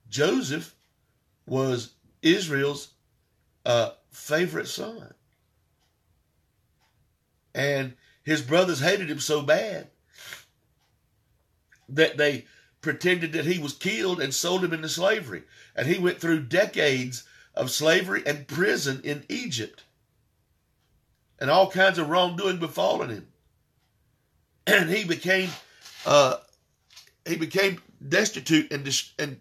Joseph 0.08 0.74
was 1.44 1.90
Israel's 2.22 2.94
uh, 3.66 3.90
favorite 4.10 4.66
son. 4.66 5.12
And 7.54 7.92
his 8.22 8.40
brothers 8.40 8.80
hated 8.80 9.10
him 9.10 9.20
so 9.20 9.42
bad 9.42 9.88
that 11.90 12.16
they 12.16 12.46
pretended 12.80 13.34
that 13.34 13.44
he 13.44 13.58
was 13.58 13.74
killed 13.74 14.18
and 14.18 14.32
sold 14.32 14.64
him 14.64 14.72
into 14.72 14.88
slavery. 14.88 15.42
And 15.76 15.86
he 15.86 15.98
went 15.98 16.20
through 16.20 16.44
decades 16.44 17.24
of 17.60 17.70
slavery 17.70 18.22
and 18.24 18.48
prison 18.48 19.02
in 19.04 19.22
Egypt. 19.28 19.84
And 21.38 21.50
all 21.50 21.70
kinds 21.70 21.98
of 21.98 22.08
wrongdoing 22.08 22.58
befallen 22.58 23.10
him. 23.10 23.28
And 24.66 24.88
he 24.88 25.04
became 25.04 25.50
uh, 26.06 26.36
he 27.26 27.36
became 27.36 27.80
destitute 28.06 28.70
and 28.72 28.86
and 29.18 29.40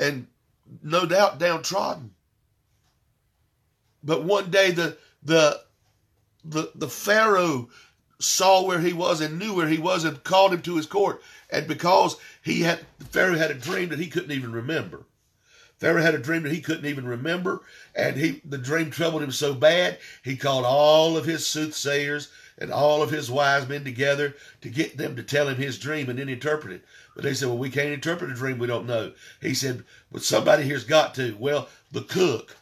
and 0.00 0.26
no 0.82 1.06
doubt 1.06 1.38
downtrodden. 1.38 2.12
But 4.02 4.24
one 4.24 4.50
day 4.50 4.72
the 4.72 4.96
the 5.22 5.60
the 6.44 6.72
the 6.74 6.88
Pharaoh 6.88 7.68
saw 8.18 8.62
where 8.62 8.80
he 8.80 8.92
was 8.92 9.20
and 9.20 9.38
knew 9.38 9.54
where 9.54 9.68
he 9.68 9.78
was 9.78 10.04
and 10.04 10.24
called 10.24 10.54
him 10.54 10.62
to 10.62 10.76
his 10.76 10.86
court. 10.86 11.22
And 11.50 11.68
because 11.68 12.16
he 12.42 12.62
had 12.62 12.84
the 12.98 13.04
Pharaoh 13.04 13.36
had 13.36 13.50
a 13.52 13.54
dream 13.54 13.90
that 13.90 14.00
he 14.00 14.08
couldn't 14.08 14.32
even 14.32 14.52
remember. 14.52 15.04
Pharaoh 15.78 16.02
had 16.02 16.14
a 16.14 16.18
dream 16.18 16.42
that 16.44 16.52
he 16.52 16.60
couldn't 16.60 16.86
even 16.86 17.06
remember, 17.06 17.62
and 17.94 18.16
he 18.16 18.40
the 18.44 18.58
dream 18.58 18.90
troubled 18.90 19.22
him 19.22 19.32
so 19.32 19.54
bad 19.54 19.98
he 20.22 20.36
called 20.36 20.64
all 20.64 21.16
of 21.16 21.24
his 21.24 21.46
soothsayers 21.46 22.30
and 22.58 22.70
all 22.70 23.02
of 23.02 23.10
his 23.10 23.30
wise 23.30 23.68
men 23.68 23.84
together 23.84 24.36
to 24.60 24.68
get 24.68 24.96
them 24.96 25.16
to 25.16 25.22
tell 25.22 25.48
him 25.48 25.56
his 25.56 25.78
dream 25.78 26.08
and 26.08 26.18
then 26.18 26.28
interpret 26.28 26.72
it. 26.72 26.84
But 27.14 27.24
they 27.24 27.34
said, 27.34 27.48
Well, 27.48 27.58
we 27.58 27.70
can't 27.70 27.88
interpret 27.92 28.30
a 28.30 28.34
dream 28.34 28.58
we 28.58 28.66
don't 28.66 28.86
know. 28.86 29.12
He 29.40 29.54
said, 29.54 29.84
But 30.12 30.22
somebody 30.22 30.62
here's 30.62 30.84
got 30.84 31.14
to. 31.16 31.36
Well, 31.38 31.68
the 31.90 32.02
cook, 32.02 32.56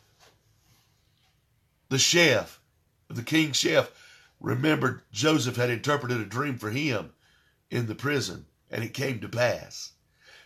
the 1.88 1.98
chef, 1.98 2.60
the 3.08 3.22
king's 3.22 3.56
chef, 3.56 3.90
remembered 4.40 5.02
Joseph 5.12 5.56
had 5.56 5.70
interpreted 5.70 6.20
a 6.20 6.24
dream 6.24 6.58
for 6.58 6.70
him 6.70 7.12
in 7.70 7.86
the 7.86 7.94
prison, 7.94 8.46
and 8.70 8.82
it 8.82 8.94
came 8.94 9.20
to 9.20 9.28
pass. 9.28 9.92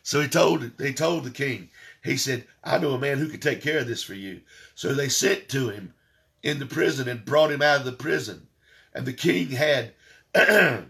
So 0.02 0.20
he 0.20 0.28
told 0.28 0.70
he 0.78 0.92
told 0.92 1.24
the 1.24 1.30
king, 1.30 1.70
he 2.06 2.16
said, 2.16 2.46
I 2.62 2.78
know 2.78 2.92
a 2.92 2.98
man 2.98 3.18
who 3.18 3.28
can 3.28 3.40
take 3.40 3.62
care 3.62 3.78
of 3.78 3.88
this 3.88 4.02
for 4.02 4.14
you. 4.14 4.42
So 4.74 4.94
they 4.94 5.08
sent 5.08 5.48
to 5.50 5.70
him 5.70 5.94
in 6.42 6.58
the 6.58 6.66
prison 6.66 7.08
and 7.08 7.24
brought 7.24 7.50
him 7.50 7.62
out 7.62 7.80
of 7.80 7.84
the 7.84 7.92
prison. 7.92 8.48
And 8.94 9.06
the 9.06 9.12
king 9.12 9.48
had 9.50 9.94
a 10.34 10.84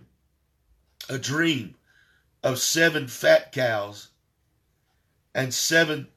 dream 1.21 1.77
of 2.43 2.59
seven 2.59 3.09
fat 3.09 3.53
cows 3.53 4.09
and 5.35 5.53
seven 5.53 6.09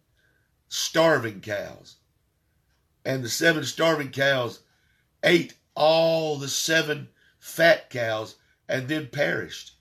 starving 0.67 1.41
cows. 1.41 1.97
And 3.05 3.23
the 3.23 3.29
seven 3.29 3.63
starving 3.63 4.11
cows 4.11 4.59
ate 5.23 5.53
all 5.75 6.37
the 6.37 6.47
seven 6.47 7.09
fat 7.39 7.89
cows 7.89 8.35
and 8.67 8.87
then 8.87 9.07
perished. 9.07 9.73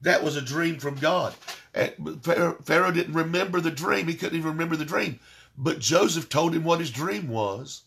That 0.00 0.22
was 0.22 0.36
a 0.36 0.42
dream 0.42 0.78
from 0.78 0.96
God. 0.96 1.34
Pharaoh 1.76 2.90
didn't 2.90 3.14
remember 3.14 3.60
the 3.60 3.70
dream. 3.70 4.08
He 4.08 4.14
couldn't 4.14 4.38
even 4.38 4.50
remember 4.52 4.76
the 4.76 4.84
dream. 4.84 5.20
But 5.58 5.78
Joseph 5.78 6.28
told 6.28 6.54
him 6.54 6.64
what 6.64 6.80
his 6.80 6.90
dream 6.90 7.28
was 7.28 7.82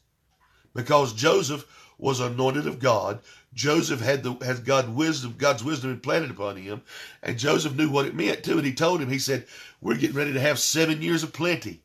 because 0.73 1.13
Joseph 1.13 1.65
was 1.97 2.19
anointed 2.19 2.65
of 2.65 2.79
God. 2.79 3.19
Joseph 3.53 3.99
had 3.99 4.23
the 4.23 4.33
had 4.35 4.63
God 4.63 4.89
wisdom, 4.89 5.35
God's 5.37 5.63
wisdom 5.63 5.91
implanted 5.91 6.31
upon 6.31 6.55
him, 6.57 6.81
and 7.21 7.37
Joseph 7.37 7.75
knew 7.75 7.89
what 7.89 8.05
it 8.05 8.15
meant 8.15 8.43
too. 8.43 8.57
And 8.57 8.65
he 8.65 8.73
told 8.73 9.01
him, 9.01 9.09
he 9.09 9.19
said, 9.19 9.47
"We're 9.81 9.97
getting 9.97 10.15
ready 10.15 10.33
to 10.33 10.39
have 10.39 10.59
seven 10.59 11.01
years 11.01 11.23
of 11.23 11.33
plenty 11.33 11.81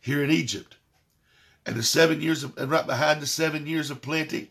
here 0.00 0.24
in 0.24 0.30
Egypt, 0.30 0.76
and 1.66 1.76
the 1.76 1.82
seven 1.82 2.20
years 2.20 2.42
of, 2.42 2.56
and 2.56 2.70
right 2.70 2.86
behind 2.86 3.20
the 3.20 3.26
seven 3.26 3.66
years 3.66 3.90
of 3.90 4.02
plenty, 4.02 4.50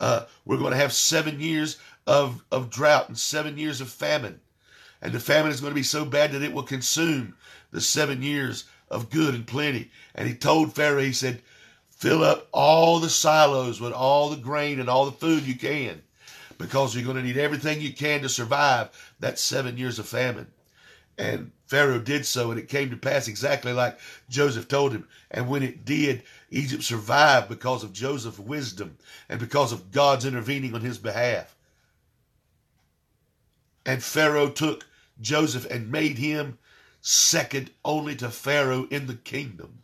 uh, 0.00 0.26
we're 0.44 0.58
going 0.58 0.72
to 0.72 0.78
have 0.78 0.92
seven 0.92 1.40
years 1.40 1.78
of 2.06 2.44
of 2.52 2.70
drought 2.70 3.08
and 3.08 3.18
seven 3.18 3.58
years 3.58 3.80
of 3.80 3.90
famine, 3.90 4.40
and 5.00 5.12
the 5.12 5.20
famine 5.20 5.52
is 5.52 5.60
going 5.60 5.72
to 5.72 5.74
be 5.74 5.82
so 5.82 6.04
bad 6.04 6.32
that 6.32 6.42
it 6.42 6.52
will 6.52 6.62
consume 6.62 7.36
the 7.70 7.80
seven 7.80 8.22
years 8.22 8.64
of 8.90 9.10
good 9.10 9.34
and 9.34 9.46
plenty." 9.46 9.90
And 10.14 10.28
he 10.28 10.34
told 10.34 10.74
Pharaoh, 10.74 11.02
he 11.02 11.12
said 11.12 11.42
Fill 11.96 12.22
up 12.22 12.48
all 12.52 13.00
the 13.00 13.08
silos 13.08 13.80
with 13.80 13.94
all 13.94 14.28
the 14.28 14.36
grain 14.36 14.80
and 14.80 14.90
all 14.90 15.06
the 15.06 15.12
food 15.12 15.44
you 15.44 15.54
can 15.54 16.02
because 16.58 16.94
you're 16.94 17.04
going 17.04 17.16
to 17.16 17.22
need 17.22 17.38
everything 17.38 17.80
you 17.80 17.92
can 17.92 18.20
to 18.20 18.28
survive 18.28 18.90
that 19.18 19.38
seven 19.38 19.78
years 19.78 19.98
of 19.98 20.06
famine. 20.06 20.46
And 21.16 21.52
Pharaoh 21.64 21.98
did 21.98 22.26
so, 22.26 22.50
and 22.50 22.60
it 22.60 22.68
came 22.68 22.90
to 22.90 22.98
pass 22.98 23.28
exactly 23.28 23.72
like 23.72 23.98
Joseph 24.28 24.68
told 24.68 24.92
him. 24.92 25.08
And 25.30 25.48
when 25.48 25.62
it 25.62 25.86
did, 25.86 26.22
Egypt 26.50 26.82
survived 26.82 27.48
because 27.48 27.82
of 27.82 27.94
Joseph's 27.94 28.38
wisdom 28.38 28.98
and 29.30 29.40
because 29.40 29.72
of 29.72 29.90
God's 29.90 30.26
intervening 30.26 30.74
on 30.74 30.82
his 30.82 30.98
behalf. 30.98 31.55
And 33.86 34.02
Pharaoh 34.02 34.50
took 34.50 34.84
Joseph 35.20 35.64
and 35.70 35.90
made 35.90 36.18
him 36.18 36.58
second 37.00 37.70
only 37.84 38.16
to 38.16 38.30
Pharaoh 38.30 38.88
in 38.90 39.06
the 39.06 39.14
kingdom. 39.14 39.82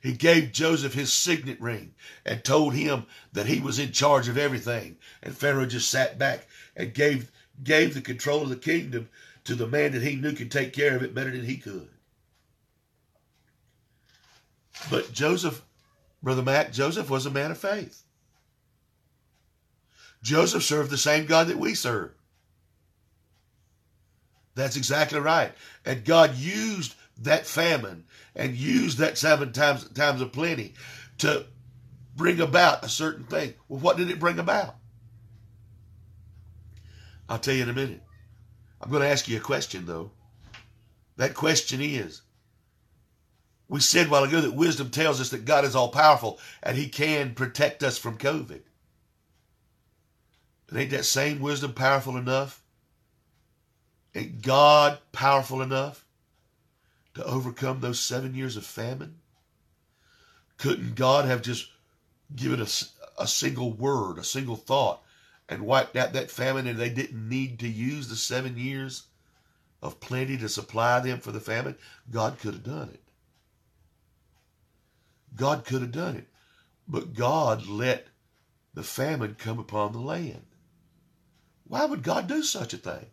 He 0.00 0.12
gave 0.14 0.50
Joseph 0.50 0.94
his 0.94 1.12
signet 1.12 1.60
ring 1.60 1.94
and 2.26 2.42
told 2.42 2.74
him 2.74 3.06
that 3.32 3.46
he 3.46 3.60
was 3.60 3.78
in 3.78 3.92
charge 3.92 4.26
of 4.26 4.36
everything. 4.36 4.96
And 5.22 5.36
Pharaoh 5.36 5.66
just 5.66 5.88
sat 5.88 6.18
back 6.18 6.48
and 6.76 6.92
gave 6.92 7.30
gave 7.62 7.94
the 7.94 8.00
control 8.00 8.42
of 8.42 8.48
the 8.48 8.56
kingdom 8.56 9.08
to 9.44 9.54
the 9.54 9.68
man 9.68 9.92
that 9.92 10.02
he 10.02 10.16
knew 10.16 10.32
could 10.32 10.50
take 10.50 10.72
care 10.72 10.96
of 10.96 11.04
it 11.04 11.14
better 11.14 11.30
than 11.30 11.44
he 11.44 11.56
could. 11.56 11.88
But 14.90 15.12
Joseph, 15.12 15.62
Brother 16.20 16.42
Matt, 16.42 16.72
Joseph 16.72 17.08
was 17.08 17.26
a 17.26 17.30
man 17.30 17.52
of 17.52 17.58
faith. 17.58 18.02
Joseph 20.22 20.64
served 20.64 20.90
the 20.90 20.98
same 20.98 21.26
God 21.26 21.46
that 21.46 21.58
we 21.58 21.74
serve. 21.74 22.12
That's 24.54 24.76
exactly 24.76 25.20
right. 25.20 25.52
And 25.84 26.04
God 26.04 26.36
used 26.36 26.94
that 27.18 27.46
famine 27.46 28.04
and 28.34 28.56
used 28.56 28.98
that 28.98 29.18
seven 29.18 29.52
times 29.52 29.88
times 29.90 30.20
of 30.20 30.32
plenty 30.32 30.74
to 31.18 31.46
bring 32.16 32.40
about 32.40 32.84
a 32.84 32.88
certain 32.88 33.24
thing. 33.24 33.54
Well, 33.68 33.80
what 33.80 33.96
did 33.96 34.10
it 34.10 34.20
bring 34.20 34.38
about? 34.38 34.76
I'll 37.28 37.38
tell 37.38 37.54
you 37.54 37.62
in 37.62 37.70
a 37.70 37.74
minute. 37.74 38.02
I'm 38.80 38.90
going 38.90 39.02
to 39.02 39.08
ask 39.08 39.28
you 39.28 39.36
a 39.36 39.40
question, 39.40 39.86
though. 39.86 40.10
That 41.16 41.34
question 41.34 41.80
is 41.80 42.22
we 43.68 43.80
said 43.80 44.10
while 44.10 44.24
ago 44.24 44.40
that 44.40 44.54
wisdom 44.54 44.90
tells 44.90 45.20
us 45.20 45.30
that 45.30 45.44
God 45.44 45.64
is 45.64 45.74
all 45.74 45.88
powerful 45.88 46.38
and 46.62 46.76
he 46.76 46.88
can 46.88 47.34
protect 47.34 47.82
us 47.82 47.96
from 47.96 48.18
COVID. 48.18 48.60
But 50.66 50.78
ain't 50.78 50.90
that 50.90 51.04
same 51.04 51.40
wisdom 51.40 51.72
powerful 51.72 52.16
enough? 52.16 52.61
Ain't 54.14 54.42
God 54.42 54.98
powerful 55.12 55.62
enough 55.62 56.04
to 57.14 57.24
overcome 57.24 57.80
those 57.80 58.00
seven 58.00 58.34
years 58.34 58.56
of 58.56 58.66
famine? 58.66 59.16
Couldn't 60.58 60.94
God 60.94 61.24
have 61.24 61.42
just 61.42 61.70
given 62.36 62.60
us 62.60 62.92
a, 63.18 63.22
a 63.22 63.26
single 63.26 63.72
word, 63.72 64.18
a 64.18 64.24
single 64.24 64.56
thought, 64.56 65.02
and 65.48 65.66
wiped 65.66 65.96
out 65.96 66.12
that 66.12 66.30
famine 66.30 66.66
and 66.66 66.78
they 66.78 66.90
didn't 66.90 67.28
need 67.28 67.58
to 67.60 67.68
use 67.68 68.08
the 68.08 68.16
seven 68.16 68.56
years 68.56 69.04
of 69.82 70.00
plenty 70.00 70.36
to 70.38 70.48
supply 70.48 71.00
them 71.00 71.18
for 71.18 71.32
the 71.32 71.40
famine? 71.40 71.76
God 72.10 72.38
could 72.38 72.54
have 72.54 72.64
done 72.64 72.90
it. 72.92 73.00
God 75.34 75.64
could 75.64 75.80
have 75.80 75.92
done 75.92 76.16
it. 76.16 76.28
But 76.86 77.14
God 77.14 77.66
let 77.66 78.08
the 78.74 78.82
famine 78.82 79.36
come 79.38 79.58
upon 79.58 79.92
the 79.92 79.98
land. 79.98 80.44
Why 81.66 81.86
would 81.86 82.02
God 82.02 82.26
do 82.26 82.42
such 82.42 82.74
a 82.74 82.78
thing? 82.78 83.06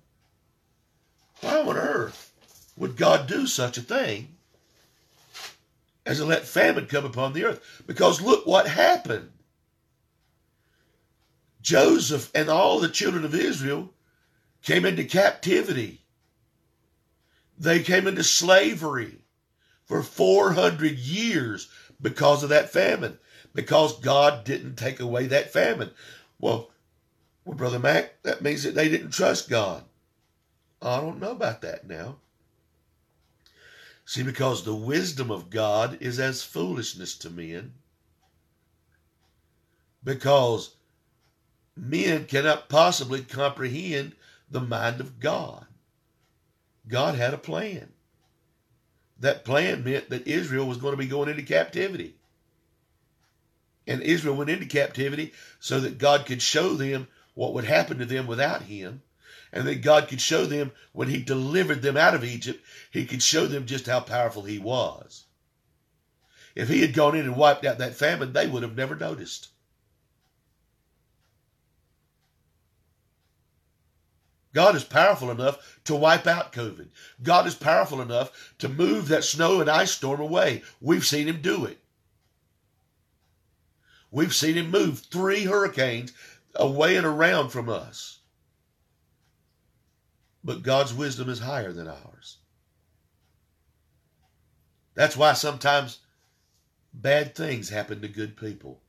Why 1.42 1.62
on 1.62 1.78
earth 1.78 2.34
would 2.78 2.98
God 2.98 3.28
do 3.28 3.48
such 3.48 3.78
a 3.78 3.82
thing 3.82 4.36
as 6.06 6.18
to 6.18 6.26
let 6.26 6.46
famine 6.46 6.88
come 6.88 7.06
upon 7.06 7.34
the 7.34 7.46
earth? 7.46 7.84
Because 7.86 8.22
look 8.22 8.46
what 8.46 8.68
happened. 8.68 9.32
Joseph 11.62 12.32
and 12.34 12.50
all 12.50 12.80
the 12.80 12.90
children 12.90 13.26
of 13.26 13.36
Israel 13.36 13.92
came 14.64 14.86
into 14.86 15.04
captivity. 15.04 16.02
They 17.58 17.84
came 17.84 18.08
into 18.08 18.24
slavery 18.24 19.20
for 19.86 20.02
400 20.02 20.98
years 20.98 21.70
because 22.02 22.44
of 22.44 22.50
that 22.50 22.72
famine, 22.72 23.18
because 23.54 24.00
God 24.00 24.46
didn't 24.46 24.76
take 24.76 25.00
away 25.00 25.28
that 25.28 25.52
famine. 25.52 25.92
Well, 26.40 26.70
well, 27.44 27.58
Brother 27.58 27.80
Mack, 27.80 28.22
that 28.24 28.42
means 28.42 28.64
that 28.64 28.76
they 28.76 28.90
didn't 28.90 29.12
trust 29.12 29.50
God. 29.50 29.84
I 30.82 31.02
don't 31.02 31.20
know 31.20 31.32
about 31.32 31.62
that 31.62 31.88
now. 31.88 32.18
See, 34.06 34.24
because 34.24 34.64
the 34.64 34.76
wisdom 34.76 35.30
of 35.30 35.50
God 35.50 35.98
is 36.02 36.20
as 36.20 36.42
foolishness 36.42 37.16
to 37.20 37.30
men. 37.30 37.74
Because 40.04 40.76
men 41.76 42.26
cannot 42.26 42.70
possibly 42.70 43.22
comprehend 43.22 44.16
the 44.50 44.62
mind 44.62 45.00
of 45.00 45.20
God. 45.20 45.66
God 46.88 47.16
had 47.16 47.34
a 47.34 47.38
plan. 47.38 47.92
That 49.20 49.46
plan 49.46 49.84
meant 49.84 50.10
that 50.10 50.28
Israel 50.28 50.66
was 50.66 50.78
going 50.78 50.94
to 50.94 50.98
be 50.98 51.08
going 51.08 51.30
into 51.30 51.44
captivity. 51.44 52.16
And 53.86 54.02
Israel 54.02 54.36
went 54.36 54.50
into 54.50 54.66
captivity 54.66 55.34
so 55.60 55.82
that 55.82 55.98
God 55.98 56.26
could 56.26 56.42
show 56.42 56.74
them 56.74 57.08
what 57.34 57.54
would 57.54 57.66
happen 57.66 58.00
to 58.00 58.06
them 58.06 58.28
without 58.28 58.64
him. 58.64 59.02
And 59.52 59.68
that 59.68 59.82
God 59.82 60.08
could 60.08 60.22
show 60.22 60.46
them 60.46 60.72
when 60.92 61.08
he 61.08 61.22
delivered 61.22 61.82
them 61.82 61.98
out 61.98 62.14
of 62.14 62.24
Egypt, 62.24 62.64
he 62.92 63.06
could 63.06 63.24
show 63.24 63.48
them 63.48 63.66
just 63.66 63.88
how 63.88 64.00
powerful 64.00 64.44
he 64.44 64.60
was. 64.60 65.26
If 66.56 66.70
he 66.70 66.82
had 66.82 66.94
gone 66.94 67.16
in 67.16 67.26
and 67.26 67.36
wiped 67.36 67.66
out 67.66 67.78
that 67.78 67.96
famine, 67.96 68.34
they 68.34 68.48
would 68.48 68.64
have 68.64 68.76
never 68.76 68.96
noticed. 68.96 69.50
God 74.54 74.76
is 74.76 74.84
powerful 74.84 75.30
enough 75.30 75.80
to 75.86 75.96
wipe 75.96 76.26
out 76.26 76.52
COVID. 76.52 76.90
God 77.22 77.46
is 77.46 77.56
powerful 77.56 78.02
enough 78.02 78.56
to 78.58 78.68
move 78.68 79.08
that 79.08 79.24
snow 79.24 79.62
and 79.62 79.70
ice 79.70 79.92
storm 79.92 80.20
away. 80.20 80.64
We've 80.82 81.06
seen 81.06 81.28
him 81.28 81.42
do 81.42 81.66
it. 81.66 81.80
We've 84.12 84.34
seen 84.34 84.56
him 84.56 84.72
move 84.72 85.00
three 85.00 85.46
hurricanes 85.46 86.14
away 86.56 86.96
and 86.96 87.06
around 87.06 87.50
from 87.50 87.70
us. 87.70 88.20
But 90.44 90.64
God's 90.64 90.94
wisdom 90.94 91.30
is 91.30 91.40
higher 91.40 91.74
than 91.74 91.88
ours. 91.88 92.38
That's 94.96 95.18
why 95.18 95.34
sometimes 95.34 96.00
bad 96.94 97.36
things 97.36 97.70
happen 97.70 98.02
to 98.02 98.08
good 98.08 98.38
people. 98.38 98.82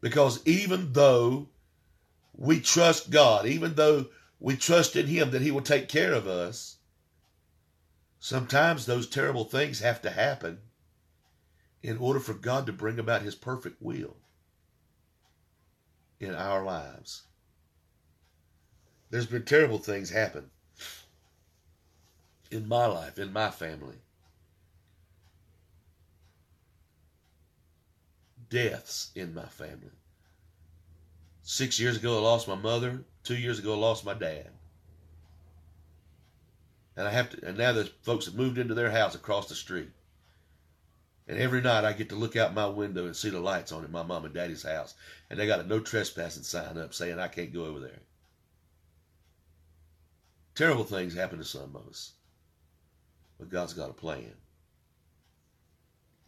Because 0.00 0.40
even 0.46 0.92
though 0.92 1.48
we 2.34 2.60
trust 2.60 3.10
God, 3.10 3.46
even 3.46 3.74
though 3.74 4.06
we 4.38 4.56
trust 4.56 4.96
in 4.96 5.06
Him 5.06 5.30
that 5.30 5.42
He 5.42 5.50
will 5.50 5.60
take 5.60 5.88
care 5.88 6.14
of 6.14 6.26
us, 6.26 6.76
sometimes 8.18 8.86
those 8.86 9.06
terrible 9.06 9.44
things 9.44 9.80
have 9.80 10.00
to 10.02 10.10
happen 10.10 10.60
in 11.82 11.98
order 11.98 12.20
for 12.20 12.34
God 12.34 12.66
to 12.66 12.72
bring 12.72 12.98
about 12.98 13.22
His 13.22 13.34
perfect 13.34 13.80
will 13.82 14.16
in 16.18 16.34
our 16.34 16.64
lives. 16.64 17.24
There's 19.10 19.26
been 19.26 19.44
terrible 19.44 19.78
things 19.78 20.10
happen 20.10 20.50
in 22.50 22.68
my 22.68 22.86
life, 22.86 23.18
in 23.18 23.32
my 23.32 23.50
family. 23.50 23.96
Deaths 28.48 29.10
in 29.14 29.34
my 29.34 29.46
family. 29.46 29.90
Six 31.42 31.80
years 31.80 31.96
ago, 31.96 32.18
I 32.18 32.20
lost 32.20 32.48
my 32.48 32.54
mother. 32.54 33.04
Two 33.22 33.36
years 33.36 33.58
ago, 33.58 33.74
I 33.74 33.76
lost 33.76 34.04
my 34.04 34.14
dad. 34.14 34.48
And 36.96 37.06
I 37.06 37.10
have 37.10 37.30
to, 37.30 37.46
and 37.46 37.58
now 37.58 37.72
the 37.72 37.90
folks 38.02 38.26
have 38.26 38.34
moved 38.34 38.58
into 38.58 38.74
their 38.74 38.90
house 38.90 39.14
across 39.14 39.48
the 39.48 39.54
street. 39.54 39.90
And 41.28 41.38
every 41.38 41.60
night 41.60 41.84
I 41.84 41.92
get 41.92 42.08
to 42.08 42.16
look 42.16 42.34
out 42.34 42.54
my 42.54 42.66
window 42.66 43.06
and 43.06 43.14
see 43.14 43.30
the 43.30 43.38
lights 43.38 43.70
on 43.70 43.84
in 43.84 43.92
my 43.92 44.02
mom 44.02 44.24
and 44.24 44.34
daddy's 44.34 44.64
house. 44.64 44.94
And 45.28 45.38
they 45.38 45.46
got 45.46 45.60
a 45.60 45.64
no 45.64 45.78
trespassing 45.78 46.42
sign 46.42 46.76
up 46.76 46.92
saying 46.92 47.18
I 47.20 47.28
can't 47.28 47.52
go 47.52 47.64
over 47.64 47.78
there. 47.78 48.00
Terrible 50.60 50.84
things 50.84 51.14
happen 51.14 51.38
to 51.38 51.44
some 51.46 51.74
of 51.74 51.88
us. 51.88 52.12
But 53.38 53.48
God's 53.48 53.72
got 53.72 53.88
a 53.88 53.94
plan. 53.94 54.34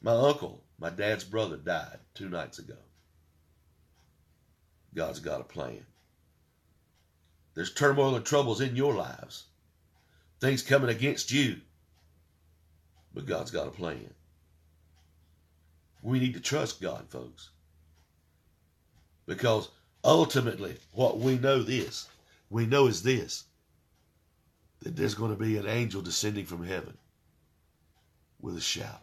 My 0.00 0.14
uncle, 0.14 0.64
my 0.78 0.88
dad's 0.88 1.22
brother, 1.22 1.58
died 1.58 1.98
two 2.14 2.30
nights 2.30 2.58
ago. 2.58 2.78
God's 4.94 5.20
got 5.20 5.42
a 5.42 5.44
plan. 5.44 5.84
There's 7.52 7.74
turmoil 7.74 8.16
and 8.16 8.24
troubles 8.24 8.62
in 8.62 8.74
your 8.74 8.94
lives, 8.94 9.44
things 10.40 10.62
coming 10.62 10.88
against 10.88 11.30
you, 11.30 11.60
but 13.12 13.26
God's 13.26 13.50
got 13.50 13.68
a 13.68 13.70
plan. 13.70 14.14
We 16.00 16.18
need 16.18 16.32
to 16.32 16.40
trust 16.40 16.80
God, 16.80 17.04
folks. 17.10 17.50
Because 19.26 19.68
ultimately, 20.02 20.78
what 20.92 21.18
we 21.18 21.36
know 21.36 21.62
this, 21.62 22.08
we 22.48 22.64
know 22.64 22.86
is 22.86 23.02
this 23.02 23.44
that 24.82 24.96
there's 24.96 25.14
going 25.14 25.30
to 25.30 25.36
be 25.36 25.56
an 25.56 25.66
angel 25.66 26.02
descending 26.02 26.44
from 26.44 26.64
heaven 26.64 26.96
with 28.40 28.56
a 28.56 28.60
shout. 28.60 29.02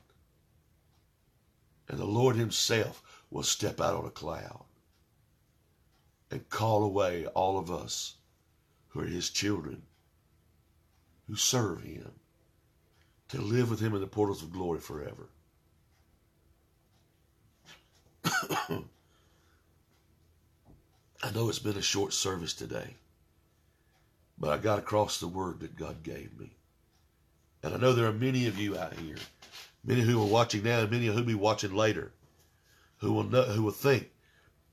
And 1.87 1.97
the 1.97 2.05
Lord 2.05 2.35
Himself 2.35 3.23
will 3.31 3.43
step 3.43 3.79
out 3.79 3.95
on 3.95 4.05
a 4.05 4.11
cloud 4.11 4.65
and 6.31 6.47
call 6.49 6.83
away 6.83 7.25
all 7.27 7.57
of 7.57 7.71
us 7.71 8.15
who 8.89 9.01
are 9.01 9.05
His 9.05 9.29
children, 9.29 9.81
who 11.27 11.35
serve 11.35 11.81
Him, 11.81 12.11
to 13.29 13.41
live 13.41 13.69
with 13.69 13.79
Him 13.79 13.95
in 13.95 14.01
the 14.01 14.07
portals 14.07 14.43
of 14.43 14.51
glory 14.51 14.79
forever. 14.79 15.29
I 21.21 21.31
know 21.33 21.49
it's 21.49 21.59
been 21.59 21.77
a 21.77 21.81
short 21.81 22.13
service 22.13 22.53
today, 22.53 22.95
but 24.39 24.51
I 24.51 24.57
got 24.57 24.79
across 24.79 25.19
the 25.19 25.27
word 25.27 25.59
that 25.59 25.75
God 25.75 26.01
gave 26.03 26.39
me. 26.39 26.55
And 27.61 27.73
I 27.73 27.77
know 27.77 27.91
there 27.91 28.07
are 28.07 28.13
many 28.13 28.47
of 28.47 28.57
you 28.57 28.77
out 28.77 28.93
here, 28.93 29.17
many 29.83 30.01
who 30.01 30.21
are 30.21 30.25
watching 30.25 30.63
now, 30.63 30.79
and 30.79 30.91
many 30.91 31.07
who 31.07 31.13
will 31.13 31.23
be 31.23 31.35
watching 31.35 31.73
later, 31.73 32.13
who 32.97 33.11
will 33.11 33.23
know, 33.23 33.43
who 33.43 33.63
will 33.63 33.71
think, 33.71 34.11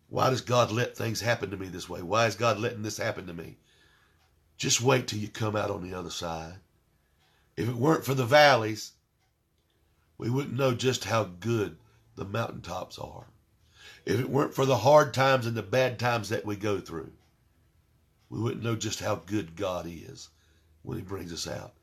why 0.09 0.31
does 0.31 0.41
God 0.41 0.71
let 0.71 0.97
things 0.97 1.21
happen 1.21 1.51
to 1.51 1.57
me 1.57 1.67
this 1.67 1.89
way? 1.89 2.01
Why 2.01 2.27
is 2.27 2.37
God 2.37 2.61
letting 2.61 2.83
this 2.83 2.99
happen 2.99 3.27
to 3.27 3.35
me? 3.35 3.57
Just 4.57 4.81
wait 4.81 5.09
till 5.09 5.19
you 5.19 5.29
come 5.29 5.57
out 5.57 5.71
on 5.71 5.83
the 5.83 5.99
other 5.99 6.11
side. 6.11 6.55
If 7.57 7.69
it 7.69 7.75
weren't 7.75 8.05
for 8.05 8.15
the 8.15 8.25
valleys, 8.25 8.93
we 10.17 10.31
wouldn't 10.31 10.57
know 10.57 10.75
just 10.75 11.05
how 11.05 11.25
good 11.25 11.77
the 12.15 12.25
mountaintops 12.25 12.99
are. 12.99 13.27
If 14.05 14.21
it 14.21 14.31
weren't 14.31 14.55
for 14.55 14.65
the 14.65 14.79
hard 14.79 15.13
times 15.13 15.47
and 15.47 15.57
the 15.57 15.63
bad 15.63 15.99
times 15.99 16.29
that 16.29 16.47
we 16.47 16.55
go 16.55 16.79
through, 16.79 17.13
we 18.29 18.41
wouldn't 18.41 18.63
know 18.63 18.77
just 18.77 19.01
how 19.01 19.17
good 19.27 19.57
God 19.57 19.87
is 19.89 20.29
when 20.83 20.99
He 20.99 21.05
brings 21.05 21.33
us 21.33 21.47
out. 21.49 21.75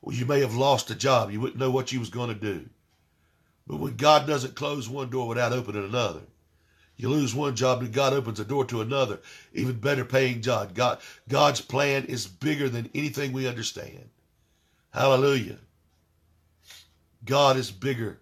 Well, 0.00 0.14
you 0.14 0.26
may 0.26 0.40
have 0.40 0.54
lost 0.54 0.90
a 0.90 0.94
job. 0.94 1.30
You 1.30 1.40
wouldn't 1.40 1.58
know 1.58 1.70
what 1.70 1.92
you 1.92 2.00
was 2.00 2.10
going 2.10 2.28
to 2.28 2.34
do. 2.34 2.68
But 3.66 3.78
when 3.78 3.96
God 3.96 4.26
doesn't 4.26 4.54
close 4.54 4.88
one 4.88 5.10
door 5.10 5.26
without 5.26 5.52
opening 5.52 5.84
another, 5.84 6.22
you 6.96 7.08
lose 7.08 7.34
one 7.34 7.56
job 7.56 7.80
and 7.82 7.92
God 7.92 8.12
opens 8.12 8.40
a 8.40 8.44
door 8.44 8.64
to 8.66 8.80
another, 8.80 9.20
even 9.52 9.80
better 9.80 10.04
paying 10.04 10.40
job. 10.40 10.74
God, 10.74 11.00
God's 11.28 11.60
plan 11.60 12.04
is 12.04 12.26
bigger 12.26 12.68
than 12.68 12.90
anything 12.94 13.32
we 13.32 13.48
understand. 13.48 14.08
Hallelujah. 14.90 15.58
God 17.24 17.56
is 17.56 17.70
bigger 17.70 18.20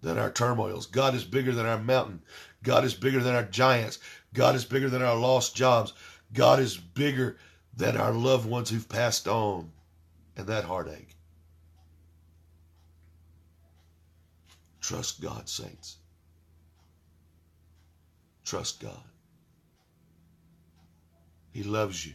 than 0.00 0.18
our 0.18 0.30
turmoils. 0.30 0.86
God 0.86 1.14
is 1.14 1.24
bigger 1.24 1.52
than 1.52 1.66
our 1.66 1.78
mountain. 1.78 2.22
God 2.62 2.84
is 2.84 2.94
bigger 2.94 3.20
than 3.20 3.34
our 3.34 3.44
giants. 3.44 3.98
God 4.34 4.54
is 4.54 4.64
bigger 4.64 4.88
than 4.88 5.02
our 5.02 5.16
lost 5.16 5.56
jobs. 5.56 5.92
God 6.32 6.60
is 6.60 6.76
bigger 6.76 7.36
than 7.76 7.96
our 7.96 8.12
loved 8.12 8.46
ones 8.48 8.70
who've 8.70 8.88
passed 8.88 9.28
on 9.28 9.70
and 10.36 10.46
that 10.46 10.64
heartache. 10.64 11.16
Trust 14.80 15.20
God, 15.20 15.48
saints. 15.48 15.96
Trust 18.44 18.80
God. 18.80 19.02
He 21.52 21.62
loves 21.62 22.04
you. 22.04 22.14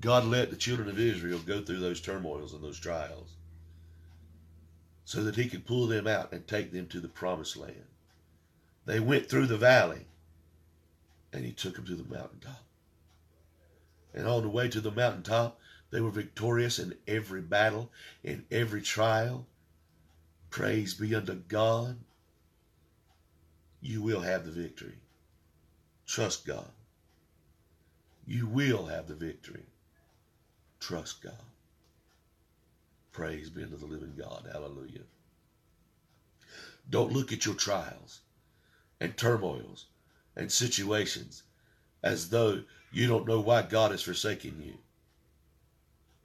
God 0.00 0.26
let 0.26 0.50
the 0.50 0.56
children 0.56 0.88
of 0.88 1.00
Israel 1.00 1.38
go 1.38 1.62
through 1.62 1.80
those 1.80 2.00
turmoils 2.00 2.52
and 2.52 2.62
those 2.62 2.78
trials 2.78 3.30
so 5.06 5.24
that 5.24 5.36
he 5.36 5.48
could 5.48 5.66
pull 5.66 5.86
them 5.86 6.06
out 6.06 6.32
and 6.32 6.46
take 6.46 6.72
them 6.72 6.86
to 6.88 7.00
the 7.00 7.08
promised 7.08 7.56
land. 7.56 7.86
They 8.84 9.00
went 9.00 9.28
through 9.28 9.46
the 9.46 9.56
valley 9.56 10.06
and 11.34 11.44
he 11.44 11.52
took 11.52 11.74
them 11.74 11.84
to 11.86 11.96
the 11.96 12.14
mountaintop. 12.14 12.62
And 14.14 14.26
on 14.28 14.42
the 14.42 14.48
way 14.48 14.68
to 14.68 14.80
the 14.80 14.92
mountaintop, 14.92 15.60
they 15.90 16.00
were 16.00 16.10
victorious 16.10 16.78
in 16.78 16.94
every 17.08 17.40
battle, 17.40 17.90
in 18.22 18.44
every 18.50 18.80
trial. 18.80 19.46
Praise 20.50 20.94
be 20.94 21.14
unto 21.14 21.34
God. 21.34 21.98
You 23.80 24.00
will 24.00 24.20
have 24.20 24.46
the 24.46 24.52
victory. 24.52 24.94
Trust 26.06 26.46
God. 26.46 26.70
You 28.26 28.46
will 28.46 28.86
have 28.86 29.08
the 29.08 29.14
victory. 29.14 29.66
Trust 30.78 31.22
God. 31.22 31.32
Praise 33.12 33.50
be 33.50 33.64
unto 33.64 33.76
the 33.76 33.86
living 33.86 34.14
God. 34.16 34.48
Hallelujah. 34.50 35.02
Don't 36.88 37.12
look 37.12 37.32
at 37.32 37.44
your 37.44 37.54
trials 37.54 38.20
and 39.00 39.16
turmoils 39.16 39.86
and 40.36 40.50
situations 40.50 41.42
as 42.02 42.28
though 42.28 42.62
you 42.92 43.06
don't 43.06 43.26
know 43.26 43.40
why 43.40 43.62
God 43.62 43.90
has 43.90 44.02
forsaken 44.02 44.62
you. 44.64 44.74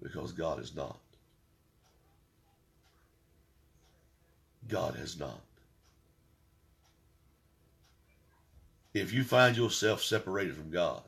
Because 0.02 0.32
God 0.32 0.60
is 0.60 0.76
not. 0.76 1.00
God 4.68 4.96
has 4.96 5.20
not. 5.20 5.42
If 8.94 9.14
you 9.14 9.24
find 9.24 9.56
yourself 9.56 10.02
separated 10.02 10.56
from 10.56 10.70
God, 10.70 11.02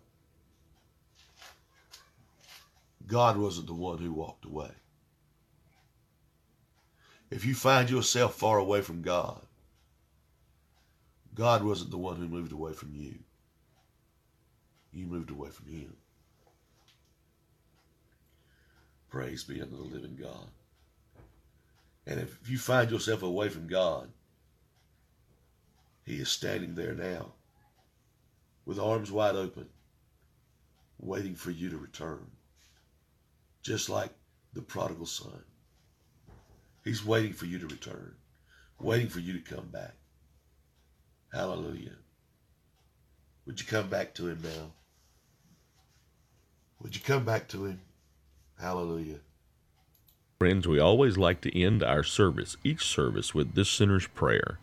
God 3.08 3.38
wasn't 3.38 3.68
the 3.68 3.74
one 3.74 3.98
who 3.98 4.14
walked 4.14 4.46
away. 4.46 4.72
If 7.30 7.46
you 7.46 7.56
find 7.56 7.90
yourself 7.90 8.36
far 8.36 8.58
away 8.58 8.82
from 8.82 9.02
God, 9.02 9.42
God 11.34 11.64
wasn't 11.64 11.92
the 11.92 11.98
one 11.98 12.18
who 12.18 12.28
moved 12.28 12.52
away 12.52 12.74
from 12.74 12.94
you. 12.94 13.16
You 14.92 15.06
moved 15.06 15.32
away 15.32 15.50
from 15.50 15.68
Him. 15.68 15.96
Praise 19.10 19.44
be 19.44 19.62
unto 19.62 19.76
the 19.76 19.84
living 19.84 20.18
God. 20.20 20.48
And 22.06 22.20
if 22.20 22.50
you 22.50 22.58
find 22.58 22.92
yourself 22.92 23.24
away 23.24 23.50
from 23.50 23.68
God, 23.68 24.10
He 26.06 26.16
is 26.16 26.30
standing 26.30 26.76
there 26.76 26.94
now 26.94 27.34
with 28.66 28.80
arms 28.80 29.12
wide 29.12 29.36
open, 29.36 29.68
waiting 31.00 31.36
for 31.36 31.52
you 31.52 31.70
to 31.70 31.78
return, 31.78 32.26
just 33.64 33.90
like 33.90 34.12
the 34.54 34.62
prodigal 34.62 35.06
son. 35.06 35.44
He's 36.84 37.06
waiting 37.06 37.34
for 37.34 37.46
you 37.46 37.60
to 37.60 37.68
return, 37.68 38.16
waiting 38.80 39.08
for 39.08 39.20
you 39.20 39.34
to 39.34 39.56
come 39.56 39.68
back. 39.68 39.96
Hallelujah. 41.32 41.96
Would 43.46 43.60
you 43.60 43.66
come 43.66 43.90
back 43.90 44.14
to 44.16 44.28
Him 44.28 44.40
now? 44.44 44.72
Would 46.82 46.96
you 46.96 47.02
come 47.02 47.24
back 47.24 47.48
to 47.50 47.66
Him? 47.66 47.82
Hallelujah. 48.60 49.20
Friends, 50.40 50.68
we 50.68 50.80
always 50.80 51.18
like 51.18 51.42
to 51.42 51.60
end 51.60 51.84
our 51.84 52.04
service, 52.04 52.58
each 52.64 52.86
service, 52.86 53.34
with 53.34 53.54
this 53.54 53.70
sinner's 53.70 54.08
prayer. 54.08 54.58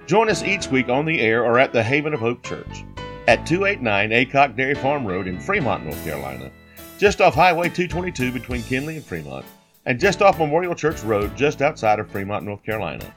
Join 0.07 0.29
us 0.29 0.43
each 0.43 0.67
week 0.67 0.89
on 0.89 1.05
the 1.05 1.21
air 1.21 1.45
or 1.45 1.59
at 1.59 1.73
the 1.73 1.83
Haven 1.83 2.13
of 2.13 2.19
Hope 2.19 2.43
Church 2.43 2.83
at 3.27 3.45
289 3.45 4.09
Aycock 4.09 4.55
Dairy 4.57 4.75
Farm 4.75 5.05
Road 5.05 5.27
in 5.27 5.39
Fremont, 5.39 5.85
North 5.85 6.03
Carolina, 6.03 6.51
just 6.97 7.21
off 7.21 7.35
Highway 7.35 7.69
222 7.69 8.31
between 8.31 8.61
Kenly 8.63 8.95
and 8.95 9.05
Fremont, 9.05 9.45
and 9.85 9.99
just 9.99 10.21
off 10.21 10.39
Memorial 10.39 10.75
Church 10.75 11.01
Road 11.03 11.37
just 11.37 11.61
outside 11.61 11.99
of 11.99 12.09
Fremont, 12.09 12.43
North 12.43 12.63
Carolina. 12.63 13.13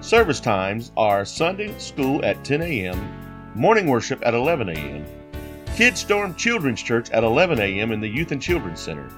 Service 0.00 0.38
times 0.38 0.92
are 0.96 1.24
Sunday 1.24 1.76
school 1.78 2.24
at 2.24 2.44
10 2.44 2.62
a.m., 2.62 3.52
morning 3.54 3.86
worship 3.86 4.20
at 4.24 4.34
11 4.34 4.68
a.m., 4.68 5.06
Kids 5.76 6.00
Storm 6.00 6.34
Children's 6.34 6.82
Church 6.82 7.10
at 7.10 7.24
11 7.24 7.58
a.m. 7.58 7.90
in 7.90 8.00
the 8.00 8.08
Youth 8.08 8.32
and 8.32 8.42
Children's 8.42 8.80
Center, 8.80 9.08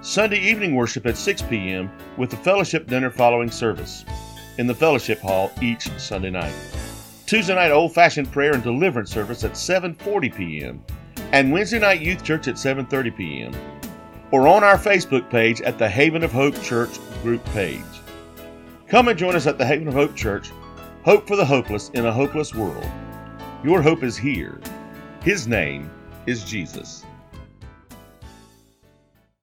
Sunday 0.00 0.38
evening 0.38 0.76
worship 0.76 1.06
at 1.06 1.16
6 1.16 1.42
p.m. 1.42 1.90
with 2.16 2.30
the 2.30 2.36
fellowship 2.36 2.86
dinner 2.86 3.10
following 3.10 3.50
service 3.50 4.04
in 4.58 4.66
the 4.66 4.74
fellowship 4.74 5.20
hall 5.20 5.50
each 5.60 5.88
Sunday 5.98 6.30
night. 6.30 6.54
Tuesday 7.26 7.54
night 7.54 7.72
old 7.72 7.92
fashioned 7.92 8.30
prayer 8.30 8.54
and 8.54 8.62
deliverance 8.62 9.10
service 9.10 9.44
at 9.44 9.52
7:40 9.52 10.34
p.m. 10.34 10.84
and 11.32 11.52
Wednesday 11.52 11.78
night 11.78 12.00
youth 12.00 12.22
church 12.22 12.48
at 12.48 12.54
7:30 12.54 13.16
p.m. 13.16 13.52
or 14.30 14.46
on 14.46 14.62
our 14.62 14.78
Facebook 14.78 15.28
page 15.30 15.60
at 15.62 15.78
the 15.78 15.88
Haven 15.88 16.22
of 16.22 16.32
Hope 16.32 16.60
Church 16.62 16.98
group 17.22 17.44
page. 17.46 17.82
Come 18.88 19.08
and 19.08 19.18
join 19.18 19.34
us 19.34 19.46
at 19.46 19.58
the 19.58 19.66
Haven 19.66 19.88
of 19.88 19.94
Hope 19.94 20.14
Church. 20.14 20.52
Hope 21.04 21.26
for 21.26 21.36
the 21.36 21.44
hopeless 21.44 21.90
in 21.90 22.06
a 22.06 22.12
hopeless 22.12 22.54
world. 22.54 22.88
Your 23.64 23.82
hope 23.82 24.02
is 24.04 24.16
here. 24.16 24.60
His 25.22 25.48
name 25.48 25.90
is 26.26 26.44
Jesus. 26.44 27.04